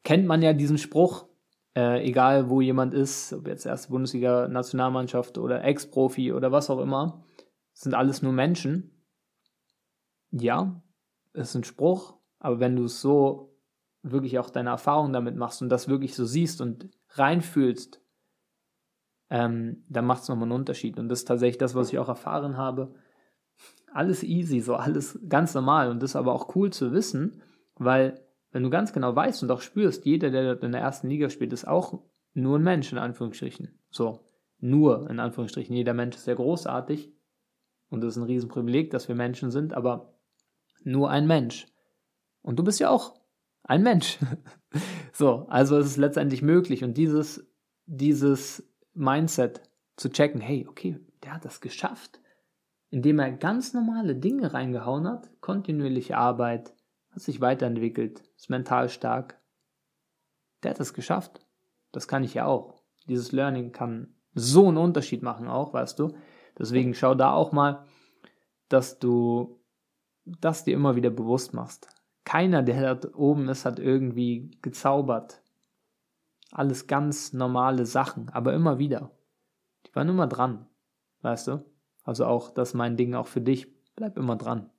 Kennt 0.04 0.26
man 0.26 0.42
ja 0.42 0.54
diesen 0.54 0.78
Spruch, 0.78 1.28
äh, 1.76 2.06
egal 2.08 2.50
wo 2.50 2.62
jemand 2.62 2.94
ist, 2.94 3.34
ob 3.34 3.48
jetzt 3.48 3.66
erste 3.66 3.90
Bundesliga-Nationalmannschaft 3.90 5.38
oder 5.38 5.64
Ex-Profi 5.64 6.32
oder 6.32 6.52
was 6.52 6.70
auch 6.70 6.80
immer, 6.80 7.24
sind 7.74 7.94
alles 7.94 8.22
nur 8.22 8.32
Menschen. 8.32 8.92
Ja, 10.32 10.82
ist 11.34 11.56
ein 11.56 11.64
Spruch, 11.64 12.18
aber 12.46 12.60
wenn 12.60 12.76
du 12.76 12.84
es 12.84 13.02
so 13.02 13.58
wirklich 14.04 14.38
auch 14.38 14.52
deine 14.52 14.70
Erfahrung 14.70 15.12
damit 15.12 15.36
machst 15.36 15.64
und 15.64 15.70
das 15.70 15.88
wirklich 15.88 16.14
so 16.14 16.26
siehst 16.26 16.62
und 16.62 16.92
reinfühlst, 17.10 18.00
ähm, 19.32 19.84
dann 19.90 20.06
macht 20.06 20.22
es 20.22 20.30
nochmal 20.30 20.44
einen 20.44 20.52
Unterschied. 20.52 21.00
Und 21.00 21.10
das 21.10 21.22
ist 21.22 21.28
tatsächlich 21.28 21.58
das, 21.58 21.74
was 21.74 21.92
ich 21.92 21.98
auch 21.98 22.08
erfahren 22.08 22.56
habe. 22.56 22.94
Alles 23.92 24.22
easy, 24.22 24.60
so 24.60 24.76
alles 24.76 25.20
ganz 25.28 25.56
normal. 25.56 25.90
Und 25.90 26.04
das 26.04 26.12
ist 26.12 26.16
aber 26.18 26.34
auch 26.34 26.56
cool 26.56 26.72
zu 26.72 26.92
wissen, 26.92 27.42
weil 27.78 28.24
wenn 28.52 28.62
du 28.62 28.70
ganz 28.70 28.94
genau 28.94 29.16
weißt 29.16 29.42
und 29.42 29.50
auch 29.50 29.62
spürst, 29.62 30.06
jeder, 30.06 30.30
der 30.30 30.62
in 30.62 30.72
der 30.72 30.82
ersten 30.82 31.08
Liga 31.10 31.32
spielt, 31.32 31.52
ist 31.52 31.68
auch 31.68 32.00
nur 32.36 32.60
ein 32.60 32.64
Mensch, 32.64 32.92
in 32.92 33.00
Anführungsstrichen. 33.00 33.80
So, 33.90 34.20
nur 34.60 35.10
in 35.10 35.20
Anführungsstrichen. 35.20 35.76
Jeder 35.76 35.96
Mensch 35.96 36.16
ist 36.16 36.26
sehr 36.26 36.36
großartig 36.36 37.12
und 37.90 38.02
das 38.02 38.16
ist 38.16 38.18
ein 38.22 38.28
Riesenprivileg, 38.28 38.92
dass 38.92 39.08
wir 39.08 39.16
Menschen 39.16 39.50
sind, 39.50 39.74
aber 39.74 40.14
nur 40.84 41.10
ein 41.10 41.26
Mensch. 41.26 41.66
Und 42.46 42.58
du 42.58 42.64
bist 42.64 42.80
ja 42.80 42.92
auch 42.92 43.16
ein 43.64 43.82
Mensch. 43.82 44.20
so, 45.14 45.48
also 45.50 45.80
es 45.80 45.88
ist 45.88 45.98
letztendlich 45.98 46.44
möglich 46.44 46.84
und 46.84 46.96
dieses, 46.96 47.44
dieses 47.88 48.72
Mindset 48.94 49.62
zu 49.98 50.12
checken, 50.12 50.42
hey, 50.42 50.68
okay, 50.70 51.00
der 51.24 51.34
hat 51.34 51.44
das 51.44 51.60
geschafft, 51.60 52.20
indem 52.92 53.18
er 53.18 53.32
ganz 53.32 53.74
normale 53.74 54.16
Dinge 54.16 54.54
reingehauen 54.54 55.08
hat, 55.08 55.30
kontinuierliche 55.42 56.18
Arbeit, 56.18 56.76
hat 57.10 57.22
sich 57.22 57.42
weiterentwickelt, 57.42 58.22
ist 58.38 58.52
mental 58.52 58.90
stark. 58.90 59.42
Der 60.62 60.72
hat 60.72 60.80
es 60.80 60.94
geschafft. 60.94 61.44
Das 61.92 62.08
kann 62.08 62.24
ich 62.24 62.36
ja 62.36 62.46
auch. 62.46 62.84
Dieses 63.08 63.32
Learning 63.32 63.72
kann 63.72 64.14
so 64.36 64.68
einen 64.68 64.78
Unterschied 64.78 65.24
machen 65.24 65.48
auch, 65.48 65.74
weißt 65.74 65.98
du. 65.98 66.16
Deswegen 66.60 66.94
schau 66.94 67.16
da 67.16 67.34
auch 67.34 67.52
mal, 67.52 67.86
dass 68.70 69.00
du 69.00 69.60
das 70.26 70.64
dir 70.64 70.76
immer 70.76 70.96
wieder 70.96 71.10
bewusst 71.10 71.54
machst. 71.54 71.95
Keiner, 72.26 72.64
der 72.64 72.96
da 72.96 73.10
oben 73.16 73.48
ist, 73.50 73.66
hat 73.66 73.80
irgendwie 73.80 74.52
gezaubert. 74.62 75.42
Alles 76.52 76.88
ganz 76.88 77.34
normale 77.34 77.86
Sachen, 77.86 78.30
aber 78.30 78.54
immer 78.54 78.80
wieder. 78.80 79.12
Die 79.86 79.96
waren 79.96 80.10
immer 80.10 80.28
dran, 80.28 80.68
weißt 81.22 81.48
du? 81.48 81.66
Also 82.04 82.26
auch, 82.26 82.52
das 82.52 82.70
ist 82.70 82.74
mein 82.74 82.98
Ding 82.98 83.14
auch 83.14 83.28
für 83.28 83.42
dich. 83.42 83.68
Bleib 83.96 84.18
immer 84.18 84.36
dran. 84.36 84.70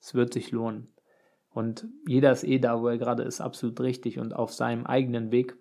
Es 0.00 0.14
wird 0.14 0.32
sich 0.32 0.50
lohnen. 0.50 0.88
Und 1.50 1.86
jeder 2.06 2.32
ist 2.32 2.44
eh 2.44 2.58
da, 2.58 2.80
wo 2.80 2.88
er 2.88 2.98
gerade 2.98 3.24
ist, 3.24 3.40
absolut 3.40 3.80
richtig 3.80 4.18
und 4.18 4.32
auf 4.32 4.52
seinem 4.52 4.86
eigenen 4.86 5.32
Weg. 5.32 5.56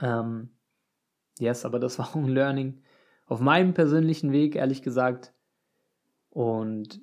Ähm, 0.00 0.50
yes, 1.38 1.64
aber 1.64 1.78
das 1.78 1.98
war 1.98 2.10
auch 2.10 2.16
ein 2.16 2.28
Learning 2.28 2.82
auf 3.26 3.40
meinem 3.40 3.74
persönlichen 3.74 4.32
Weg, 4.32 4.54
ehrlich 4.54 4.82
gesagt. 4.82 5.32
Und 6.30 7.00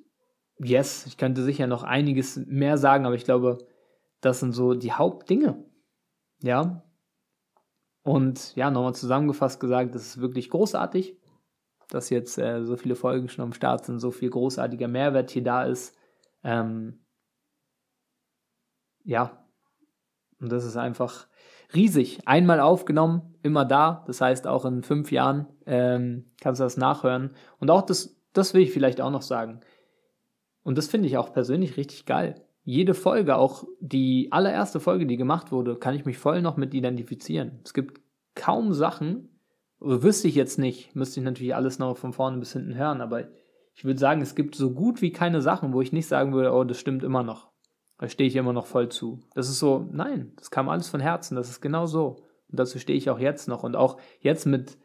yes, 0.58 1.06
ich 1.06 1.16
könnte 1.16 1.42
sicher 1.42 1.66
noch 1.66 1.82
einiges 1.82 2.36
mehr 2.36 2.78
sagen, 2.78 3.06
aber 3.06 3.14
ich 3.14 3.24
glaube, 3.24 3.58
das 4.20 4.40
sind 4.40 4.52
so 4.52 4.74
die 4.74 4.92
Hauptdinge. 4.92 5.64
Ja. 6.42 6.82
Und 8.02 8.54
ja, 8.54 8.70
nochmal 8.70 8.94
zusammengefasst 8.94 9.60
gesagt, 9.60 9.94
das 9.94 10.06
ist 10.06 10.20
wirklich 10.20 10.50
großartig, 10.50 11.16
dass 11.88 12.10
jetzt 12.10 12.38
äh, 12.38 12.64
so 12.64 12.76
viele 12.76 12.96
Folgen 12.96 13.28
schon 13.28 13.44
am 13.44 13.52
Start 13.52 13.84
sind, 13.84 13.98
so 13.98 14.10
viel 14.10 14.30
großartiger 14.30 14.88
Mehrwert 14.88 15.30
hier 15.30 15.42
da 15.42 15.64
ist. 15.64 15.96
Ähm, 16.42 17.04
ja, 19.04 19.44
und 20.40 20.52
das 20.52 20.64
ist 20.64 20.76
einfach 20.76 21.26
riesig. 21.74 22.20
Einmal 22.26 22.60
aufgenommen, 22.60 23.34
immer 23.42 23.64
da. 23.64 24.04
Das 24.06 24.20
heißt, 24.20 24.46
auch 24.46 24.64
in 24.64 24.82
fünf 24.82 25.10
Jahren 25.10 25.46
ähm, 25.66 26.30
kannst 26.40 26.60
du 26.60 26.64
das 26.64 26.76
nachhören. 26.76 27.34
Und 27.58 27.70
auch 27.70 27.82
das, 27.82 28.20
das 28.32 28.54
will 28.54 28.62
ich 28.62 28.72
vielleicht 28.72 29.00
auch 29.00 29.10
noch 29.10 29.22
sagen. 29.22 29.60
Und 30.64 30.76
das 30.76 30.88
finde 30.88 31.06
ich 31.06 31.16
auch 31.16 31.32
persönlich 31.32 31.76
richtig 31.76 32.06
geil. 32.06 32.34
Jede 32.64 32.94
Folge, 32.94 33.36
auch 33.36 33.64
die 33.80 34.28
allererste 34.32 34.80
Folge, 34.80 35.06
die 35.06 35.16
gemacht 35.16 35.52
wurde, 35.52 35.76
kann 35.76 35.94
ich 35.94 36.06
mich 36.06 36.18
voll 36.18 36.42
noch 36.42 36.56
mit 36.56 36.74
identifizieren. 36.74 37.60
Es 37.62 37.74
gibt 37.74 38.00
kaum 38.34 38.72
Sachen, 38.72 39.28
wüsste 39.78 40.26
ich 40.26 40.34
jetzt 40.34 40.58
nicht, 40.58 40.96
müsste 40.96 41.20
ich 41.20 41.24
natürlich 41.24 41.54
alles 41.54 41.78
noch 41.78 41.96
von 41.96 42.12
vorne 42.12 42.38
bis 42.38 42.54
hinten 42.54 42.74
hören, 42.74 43.02
aber 43.02 43.28
ich 43.74 43.84
würde 43.84 44.00
sagen, 44.00 44.22
es 44.22 44.34
gibt 44.34 44.54
so 44.54 44.72
gut 44.72 45.02
wie 45.02 45.12
keine 45.12 45.42
Sachen, 45.42 45.72
wo 45.72 45.82
ich 45.82 45.92
nicht 45.92 46.06
sagen 46.06 46.32
würde, 46.32 46.52
oh, 46.52 46.64
das 46.64 46.78
stimmt 46.78 47.04
immer 47.04 47.22
noch. 47.22 47.50
Da 47.98 48.08
stehe 48.08 48.28
ich 48.28 48.36
immer 48.36 48.52
noch 48.52 48.66
voll 48.66 48.88
zu. 48.88 49.20
Das 49.34 49.48
ist 49.48 49.58
so, 49.58 49.88
nein, 49.92 50.32
das 50.36 50.50
kam 50.50 50.68
alles 50.68 50.88
von 50.88 51.00
Herzen, 51.00 51.36
das 51.36 51.50
ist 51.50 51.60
genau 51.60 51.86
so. 51.86 52.16
Und 52.50 52.58
dazu 52.58 52.78
stehe 52.78 52.96
ich 52.96 53.10
auch 53.10 53.18
jetzt 53.18 53.48
noch. 53.48 53.62
Und 53.62 53.76
auch 53.76 53.98
jetzt 54.20 54.46
mit 54.46 54.78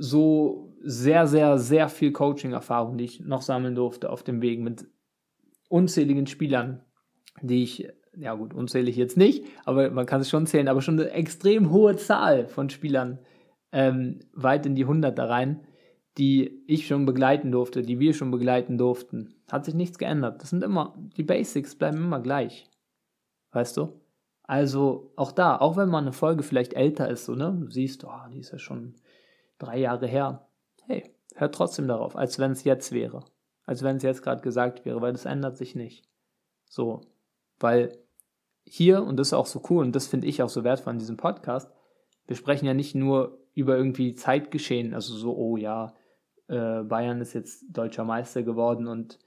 so 0.00 0.74
sehr, 0.82 1.26
sehr, 1.26 1.58
sehr 1.58 1.88
viel 1.90 2.10
Coaching-Erfahrung, 2.10 2.96
die 2.96 3.04
ich 3.04 3.20
noch 3.20 3.42
sammeln 3.42 3.74
durfte 3.74 4.10
auf 4.10 4.22
dem 4.22 4.40
Weg 4.40 4.60
mit 4.60 4.86
unzähligen 5.68 6.26
Spielern, 6.26 6.82
die 7.42 7.62
ich, 7.62 7.88
ja 8.16 8.34
gut, 8.34 8.54
unzählig 8.54 8.96
jetzt 8.96 9.18
nicht, 9.18 9.44
aber 9.66 9.90
man 9.90 10.06
kann 10.06 10.22
es 10.22 10.30
schon 10.30 10.46
zählen, 10.46 10.68
aber 10.68 10.80
schon 10.80 10.98
eine 10.98 11.10
extrem 11.10 11.70
hohe 11.70 11.96
Zahl 11.96 12.48
von 12.48 12.70
Spielern 12.70 13.18
ähm, 13.72 14.20
weit 14.32 14.64
in 14.64 14.74
die 14.74 14.86
Hunderter 14.86 15.28
rein, 15.28 15.66
die 16.16 16.64
ich 16.66 16.86
schon 16.86 17.04
begleiten 17.04 17.52
durfte, 17.52 17.82
die 17.82 18.00
wir 18.00 18.14
schon 18.14 18.30
begleiten 18.30 18.78
durften. 18.78 19.34
Hat 19.52 19.66
sich 19.66 19.74
nichts 19.74 19.98
geändert. 19.98 20.42
Das 20.42 20.50
sind 20.50 20.64
immer, 20.64 20.96
die 21.16 21.22
Basics 21.22 21.76
bleiben 21.76 21.98
immer 21.98 22.20
gleich. 22.20 22.68
Weißt 23.52 23.76
du? 23.76 24.00
Also 24.42 25.12
auch 25.16 25.30
da, 25.30 25.58
auch 25.58 25.76
wenn 25.76 25.90
man 25.90 26.04
eine 26.04 26.12
Folge 26.12 26.42
vielleicht 26.42 26.72
älter 26.72 27.08
ist, 27.08 27.26
so, 27.26 27.34
ne? 27.34 27.56
Du 27.60 27.70
siehst, 27.70 28.04
oh, 28.04 28.28
die 28.32 28.40
ist 28.40 28.50
ja 28.50 28.58
schon 28.58 28.94
drei 29.60 29.78
Jahre 29.78 30.06
her. 30.06 30.48
Hey, 30.86 31.14
hör 31.36 31.52
trotzdem 31.52 31.86
darauf, 31.86 32.16
als 32.16 32.38
wenn 32.38 32.50
es 32.50 32.64
jetzt 32.64 32.92
wäre. 32.92 33.24
Als 33.64 33.82
wenn 33.82 33.96
es 33.96 34.02
jetzt 34.02 34.22
gerade 34.22 34.42
gesagt 34.42 34.84
wäre, 34.84 35.00
weil 35.00 35.12
das 35.12 35.26
ändert 35.26 35.56
sich 35.56 35.76
nicht. 35.76 36.04
So. 36.68 37.02
Weil 37.60 37.96
hier, 38.64 39.02
und 39.04 39.16
das 39.16 39.28
ist 39.28 39.34
auch 39.34 39.46
so 39.46 39.62
cool, 39.70 39.84
und 39.84 39.94
das 39.94 40.08
finde 40.08 40.26
ich 40.26 40.42
auch 40.42 40.48
so 40.48 40.64
wertvoll 40.64 40.92
an 40.92 40.98
diesem 40.98 41.16
Podcast, 41.16 41.70
wir 42.26 42.36
sprechen 42.36 42.66
ja 42.66 42.74
nicht 42.74 42.94
nur 42.94 43.38
über 43.54 43.76
irgendwie 43.76 44.14
Zeitgeschehen, 44.14 44.94
also 44.94 45.14
so, 45.14 45.36
oh 45.36 45.56
ja, 45.56 45.94
äh, 46.48 46.82
Bayern 46.82 47.20
ist 47.20 47.34
jetzt 47.34 47.64
deutscher 47.70 48.04
Meister 48.04 48.42
geworden 48.42 48.86
und 48.86 49.18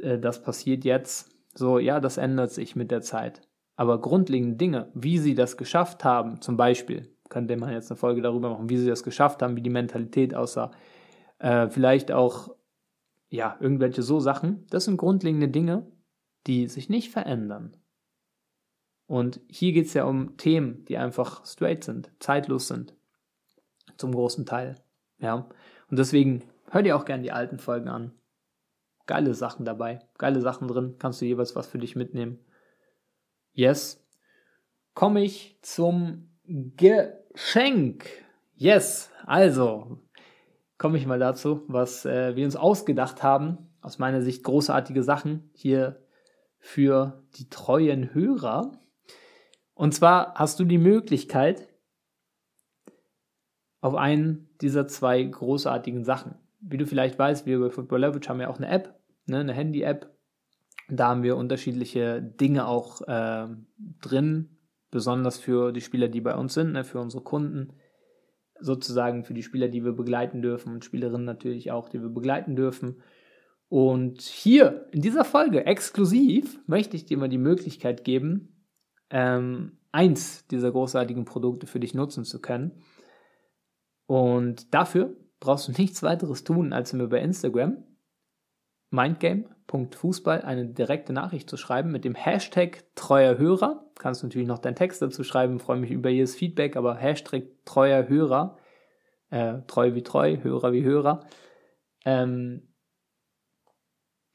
äh, 0.00 0.18
das 0.18 0.42
passiert 0.42 0.84
jetzt. 0.84 1.30
So, 1.54 1.78
ja, 1.78 2.00
das 2.00 2.18
ändert 2.18 2.50
sich 2.50 2.76
mit 2.76 2.90
der 2.90 3.00
Zeit. 3.00 3.42
Aber 3.76 4.00
grundlegende 4.00 4.56
Dinge, 4.56 4.90
wie 4.94 5.18
sie 5.18 5.34
das 5.34 5.56
geschafft 5.56 6.04
haben, 6.04 6.40
zum 6.40 6.56
Beispiel, 6.56 7.15
könnte 7.28 7.56
man 7.56 7.72
jetzt 7.72 7.90
eine 7.90 7.98
Folge 7.98 8.22
darüber 8.22 8.50
machen, 8.50 8.68
wie 8.68 8.76
sie 8.76 8.88
das 8.88 9.02
geschafft 9.02 9.42
haben, 9.42 9.56
wie 9.56 9.62
die 9.62 9.70
Mentalität 9.70 10.34
aussah, 10.34 10.70
äh, 11.38 11.68
vielleicht 11.68 12.12
auch, 12.12 12.54
ja, 13.28 13.56
irgendwelche 13.60 14.02
so 14.02 14.20
Sachen, 14.20 14.66
das 14.70 14.84
sind 14.84 14.96
grundlegende 14.96 15.48
Dinge, 15.48 15.86
die 16.46 16.68
sich 16.68 16.88
nicht 16.88 17.10
verändern. 17.10 17.76
Und 19.06 19.40
hier 19.48 19.72
geht 19.72 19.86
es 19.86 19.94
ja 19.94 20.04
um 20.04 20.36
Themen, 20.36 20.84
die 20.84 20.96
einfach 20.96 21.44
straight 21.46 21.84
sind, 21.84 22.10
zeitlos 22.18 22.68
sind, 22.68 22.94
zum 23.96 24.12
großen 24.12 24.46
Teil. 24.46 24.76
Ja, 25.18 25.48
und 25.90 25.98
deswegen 25.98 26.42
hör 26.70 26.82
dir 26.82 26.96
auch 26.96 27.04
gerne 27.04 27.22
die 27.22 27.32
alten 27.32 27.58
Folgen 27.58 27.88
an. 27.88 28.12
Geile 29.06 29.34
Sachen 29.34 29.64
dabei, 29.64 30.00
geile 30.18 30.40
Sachen 30.40 30.66
drin, 30.66 30.96
kannst 30.98 31.20
du 31.20 31.26
jeweils 31.26 31.54
was 31.54 31.68
für 31.68 31.78
dich 31.78 31.94
mitnehmen. 31.94 32.40
Yes. 33.52 34.04
Komme 34.94 35.22
ich 35.22 35.58
zum 35.62 36.35
Geschenk. 36.48 38.06
Yes. 38.54 39.10
Also, 39.24 39.98
komme 40.78 40.98
ich 40.98 41.06
mal 41.06 41.18
dazu, 41.18 41.62
was 41.68 42.04
äh, 42.04 42.36
wir 42.36 42.44
uns 42.44 42.56
ausgedacht 42.56 43.22
haben. 43.22 43.58
Aus 43.80 43.98
meiner 43.98 44.22
Sicht 44.22 44.42
großartige 44.42 45.02
Sachen 45.02 45.50
hier 45.54 46.02
für 46.58 47.22
die 47.36 47.48
treuen 47.48 48.12
Hörer. 48.14 48.72
Und 49.74 49.94
zwar 49.94 50.34
hast 50.34 50.58
du 50.58 50.64
die 50.64 50.78
Möglichkeit, 50.78 51.68
auf 53.80 53.94
einen 53.94 54.48
dieser 54.60 54.88
zwei 54.88 55.22
großartigen 55.22 56.02
Sachen. 56.04 56.34
Wie 56.60 56.78
du 56.78 56.86
vielleicht 56.86 57.18
weißt, 57.18 57.46
wir 57.46 57.60
bei 57.60 57.70
Football 57.70 58.00
Leverage 58.00 58.28
haben 58.28 58.40
ja 58.40 58.48
auch 58.48 58.56
eine 58.56 58.68
App, 58.68 58.98
ne, 59.26 59.38
eine 59.38 59.52
Handy-App. 59.52 60.10
Da 60.88 61.08
haben 61.08 61.22
wir 61.22 61.36
unterschiedliche 61.36 62.22
Dinge 62.22 62.66
auch 62.66 63.02
äh, 63.02 63.46
drin, 64.00 64.55
besonders 64.96 65.36
für 65.36 65.72
die 65.72 65.82
Spieler, 65.82 66.08
die 66.08 66.22
bei 66.22 66.34
uns 66.34 66.54
sind, 66.54 66.72
ne, 66.72 66.82
für 66.82 66.98
unsere 67.00 67.22
Kunden, 67.22 67.74
sozusagen 68.58 69.24
für 69.24 69.34
die 69.34 69.42
Spieler, 69.42 69.68
die 69.68 69.84
wir 69.84 69.92
begleiten 69.92 70.40
dürfen 70.40 70.72
und 70.72 70.86
Spielerinnen 70.86 71.26
natürlich 71.26 71.70
auch, 71.70 71.90
die 71.90 72.00
wir 72.00 72.08
begleiten 72.08 72.56
dürfen. 72.56 73.02
Und 73.68 74.22
hier 74.22 74.86
in 74.92 75.02
dieser 75.02 75.26
Folge 75.26 75.66
exklusiv 75.66 76.58
möchte 76.66 76.96
ich 76.96 77.04
dir 77.04 77.18
mal 77.18 77.28
die 77.28 77.36
Möglichkeit 77.36 78.04
geben, 78.04 78.64
ähm, 79.10 79.76
eins 79.92 80.46
dieser 80.46 80.72
großartigen 80.72 81.26
Produkte 81.26 81.66
für 81.66 81.78
dich 81.78 81.92
nutzen 81.92 82.24
zu 82.24 82.40
können. 82.40 82.82
Und 84.06 84.72
dafür 84.72 85.14
brauchst 85.40 85.68
du 85.68 85.72
nichts 85.76 86.02
weiteres 86.02 86.42
tun, 86.42 86.72
als 86.72 86.94
mir 86.94 87.06
bei 87.06 87.20
Instagram 87.20 87.84
mindgame.fußball 89.72 90.42
eine 90.42 90.66
direkte 90.66 91.12
Nachricht 91.12 91.48
zu 91.50 91.56
schreiben 91.56 91.90
mit 91.90 92.04
dem 92.04 92.14
Hashtag 92.14 92.84
treuer 92.94 93.38
Hörer. 93.38 93.84
Kannst 93.98 94.22
du 94.22 94.26
natürlich 94.26 94.48
noch 94.48 94.58
deinen 94.58 94.76
Text 94.76 95.02
dazu 95.02 95.24
schreiben, 95.24 95.60
freue 95.60 95.78
mich 95.78 95.90
über 95.90 96.10
jedes 96.10 96.34
Feedback, 96.34 96.76
aber 96.76 96.96
Hashtag 96.96 97.44
treuer 97.64 98.08
Hörer, 98.08 98.58
äh, 99.30 99.58
treu 99.66 99.94
wie 99.94 100.02
treu, 100.02 100.38
Hörer 100.42 100.72
wie 100.72 100.84
Hörer, 100.84 101.26
ähm, 102.04 102.68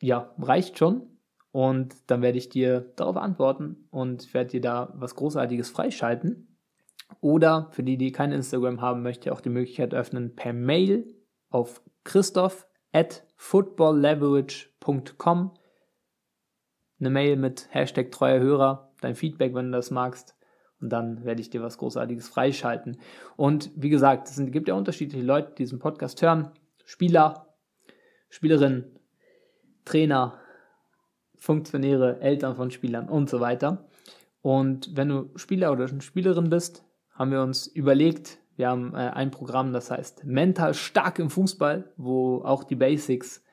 ja, 0.02 0.34
reicht 0.40 0.78
schon. 0.78 1.08
Und 1.52 1.96
dann 2.08 2.22
werde 2.22 2.38
ich 2.38 2.48
dir 2.48 2.94
darauf 2.96 3.18
antworten 3.18 3.88
und 3.92 4.34
werde 4.34 4.52
dir 4.52 4.62
da 4.62 4.94
was 4.96 5.16
Großartiges 5.16 5.70
freischalten. 5.70 6.58
Oder 7.20 7.68
für 7.72 7.84
die, 7.84 7.98
die 7.98 8.14
kein 8.14 8.32
Instagram 8.32 8.80
haben, 8.80 9.04
möchte 9.04 9.28
ich 9.28 9.32
auch 9.34 9.42
die 9.42 9.50
Möglichkeit 9.50 9.94
öffnen, 9.94 10.34
per 10.34 10.54
Mail 10.54 11.14
auf 11.50 11.82
christoph 12.06 12.68
footballleverage.com 13.42 15.52
eine 17.00 17.10
Mail 17.10 17.38
mit 17.38 17.68
Hashtag 17.72 18.12
treuer 18.12 18.40
Hörer, 18.40 18.92
dein 19.02 19.16
Feedback, 19.16 19.56
wenn 19.56 19.72
du 19.72 19.78
das 19.78 19.90
magst. 19.90 20.36
Und 20.80 20.90
dann 20.90 21.26
werde 21.26 21.42
ich 21.42 21.50
dir 21.50 21.64
was 21.64 21.80
Großartiges 21.80 22.30
freischalten. 22.30 23.00
Und 23.38 23.72
wie 23.76 23.90
gesagt, 23.90 24.30
es 24.30 24.40
gibt 24.52 24.68
ja 24.68 24.76
unterschiedliche 24.76 25.26
Leute, 25.26 25.50
die 25.50 25.64
diesen 25.64 25.80
Podcast 25.80 26.22
hören. 26.22 26.52
Spieler, 26.86 27.48
Spielerinnen, 28.30 29.00
Trainer, 29.86 30.40
Funktionäre, 31.36 32.22
Eltern 32.22 32.56
von 32.56 32.70
Spielern 32.70 33.10
und 33.10 33.28
so 33.28 33.40
weiter. 33.40 33.90
Und 34.44 34.96
wenn 34.96 35.10
du 35.10 35.32
Spieler 35.36 35.72
oder 35.72 35.88
Spielerin 36.00 36.52
bist, 36.52 36.86
haben 37.14 37.32
wir 37.32 37.42
uns 37.42 37.66
überlegt, 37.66 38.38
wir 38.62 38.70
haben 38.70 38.94
äh, 38.94 39.10
ein 39.10 39.32
Programm, 39.32 39.74
das 39.74 39.90
heißt 39.90 40.24
Mental 40.24 40.76
stark 40.76 41.18
im 41.18 41.32
Fußball, 41.32 41.92
wo 41.98 42.44
auch 42.44 42.64
die 42.64 42.76
Basics 42.76 43.44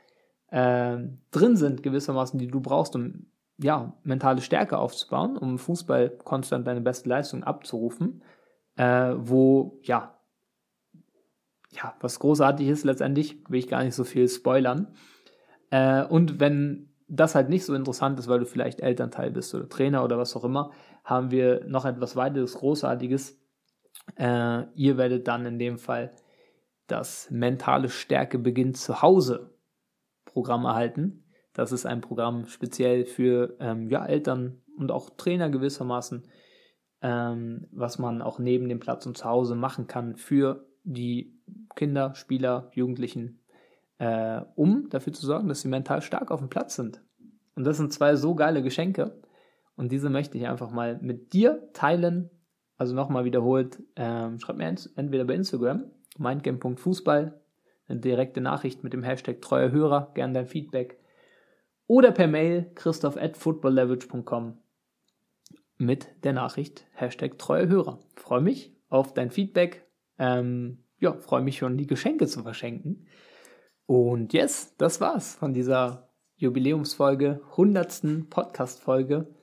äh, 0.51 0.99
drin 1.31 1.57
sind, 1.57 1.83
gewissermaßen, 1.83 2.39
die 2.39 2.49
du 2.49 2.61
brauchst, 2.61 2.95
um 2.95 3.25
ja, 3.57 3.95
mentale 4.03 4.43
Stärke 4.43 4.77
aufzubauen, 4.77 5.39
um 5.39 5.53
im 5.53 5.59
Fußball 5.59 6.11
konstant 6.11 6.67
deine 6.67 6.83
beste 6.83 7.09
Leistung 7.09 7.43
abzurufen, 7.43 8.23
äh, 8.77 9.15
wo, 9.17 9.81
ja, 9.83 10.21
ja, 11.71 11.95
was 12.01 12.19
großartig 12.19 12.69
ist 12.69 12.85
letztendlich, 12.85 13.43
will 13.49 13.61
ich 13.61 13.69
gar 13.69 13.83
nicht 13.83 13.95
so 13.95 14.05
viel 14.05 14.29
spoilern. 14.29 14.89
Äh, 15.71 16.05
und 16.05 16.39
wenn 16.39 16.91
das 17.09 17.35
halt 17.35 17.49
nicht 17.49 17.65
so 17.65 17.73
interessant 17.75 18.19
ist, 18.19 18.29
weil 18.29 18.41
du 18.41 18.45
vielleicht 18.45 18.81
Elternteil 18.81 19.31
bist 19.31 19.55
oder 19.55 19.71
Trainer 19.71 20.05
oder 20.05 20.19
was 20.19 20.37
auch 20.37 20.45
immer, 20.45 20.71
haben 21.03 21.31
wir 21.31 21.65
noch 21.65 21.87
etwas 21.87 22.15
weiteres 22.15 22.53
Großartiges, 22.59 23.39
äh, 24.17 24.65
ihr 24.75 24.97
werdet 24.97 25.29
dann 25.29 25.47
in 25.47 25.59
dem 25.59 25.79
Fall 25.79 26.15
das 26.87 27.31
mentale 27.31 27.89
Stärke 27.89 28.39
beginnt 28.39 28.77
zu 28.77 29.03
Hause 29.03 29.55
Programm 30.25 30.65
erhalten. 30.65 31.25
Das 31.53 31.73
ist 31.73 31.87
ein 31.87 32.01
Programm 32.01 32.47
speziell 32.47 33.05
für 33.05 33.57
ähm, 33.61 33.91
ja, 33.91 34.05
Eltern 34.07 34.63
und 34.77 34.91
auch 34.91 35.11
Trainer 35.11 35.51
gewissermaßen, 35.51 36.27
ähm, 37.03 37.67
was 37.73 37.99
man 37.99 38.23
auch 38.23 38.39
neben 38.39 38.69
dem 38.69 38.81
Platz 38.81 39.07
und 39.07 39.19
zu 39.19 39.25
Hause 39.25 39.55
machen 39.55 39.87
kann 39.87 40.17
für 40.17 40.67
die 40.85 41.39
Kinder, 41.75 42.15
Spieler, 42.15 42.71
Jugendlichen, 42.75 43.41
äh, 43.99 44.41
um 44.55 44.89
dafür 44.89 45.13
zu 45.13 45.27
sorgen, 45.27 45.49
dass 45.49 45.61
sie 45.61 45.69
mental 45.69 46.03
stark 46.03 46.31
auf 46.31 46.41
dem 46.41 46.49
Platz 46.49 46.77
sind. 46.77 47.03
Und 47.55 47.65
das 47.65 47.77
sind 47.77 47.93
zwei 47.93 48.15
so 48.17 48.35
geile 48.35 48.63
Geschenke. 48.63 49.21
Und 49.77 49.93
diese 49.93 50.11
möchte 50.11 50.39
ich 50.39 50.47
einfach 50.47 50.71
mal 50.71 50.99
mit 51.03 51.33
dir 51.33 51.69
teilen, 51.73 52.31
also 52.79 52.95
nochmal 52.95 53.25
wiederholt, 53.25 53.83
ähm, 53.97 54.39
schreibt 54.39 54.59
mir 54.59 54.75
entweder 54.97 55.25
bei 55.25 55.35
Instagram, 55.35 55.91
mindgame.fußball, 56.17 57.41
eine 57.89 58.01
direkte 58.01 58.41
Nachricht 58.41 58.85
mit 58.85 58.93
dem 58.93 59.03
Hashtag 59.03 59.43
treuer 59.43 59.71
Hörer, 59.73 60.13
gern 60.15 60.33
dein 60.33 60.47
Feedback, 60.47 60.99
oder 61.87 62.13
per 62.13 62.29
Mail 62.29 62.71
christoph 62.75 63.17
at 63.17 63.37
footballleverage.com 63.37 64.59
mit 65.79 66.09
der 66.23 66.33
Nachricht 66.33 66.87
Hashtag 66.93 67.39
treuer 67.39 67.69
Hörer. 67.69 67.99
Freue 68.15 68.41
mich 68.41 68.77
auf 68.89 69.15
dein 69.15 69.31
Feedback. 69.31 69.87
Ähm, 70.19 70.85
ja, 71.01 71.15
freue 71.15 71.43
mich 71.43 71.59
schon, 71.59 71.79
die 71.79 71.87
Geschenke 71.87 72.27
zu 72.27 72.43
verschenken. 72.43 73.07
Und 73.87 74.35
yes, 74.35 74.77
das 74.77 75.01
war's 75.01 75.35
von 75.35 75.55
dieser 75.55 76.11
Jubiläumsfolge, 76.37 77.41
100. 77.53 78.29
Podcast-Folge. 78.29 79.35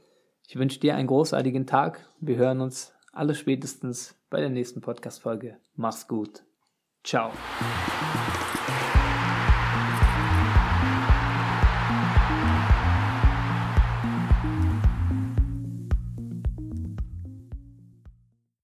Ich 0.48 0.56
wünsche 0.56 0.80
dir 0.80 0.96
einen 0.96 1.08
großartigen 1.08 1.66
Tag. 1.66 2.08
Wir 2.20 2.36
hören 2.36 2.62
uns 2.62 2.95
alles 3.16 3.40
spätestens 3.40 4.16
bei 4.30 4.40
der 4.40 4.50
nächsten 4.50 4.82
Podcast-Folge. 4.82 5.58
Mach's 5.76 6.08
gut. 6.08 6.44
Ciao. 7.04 7.32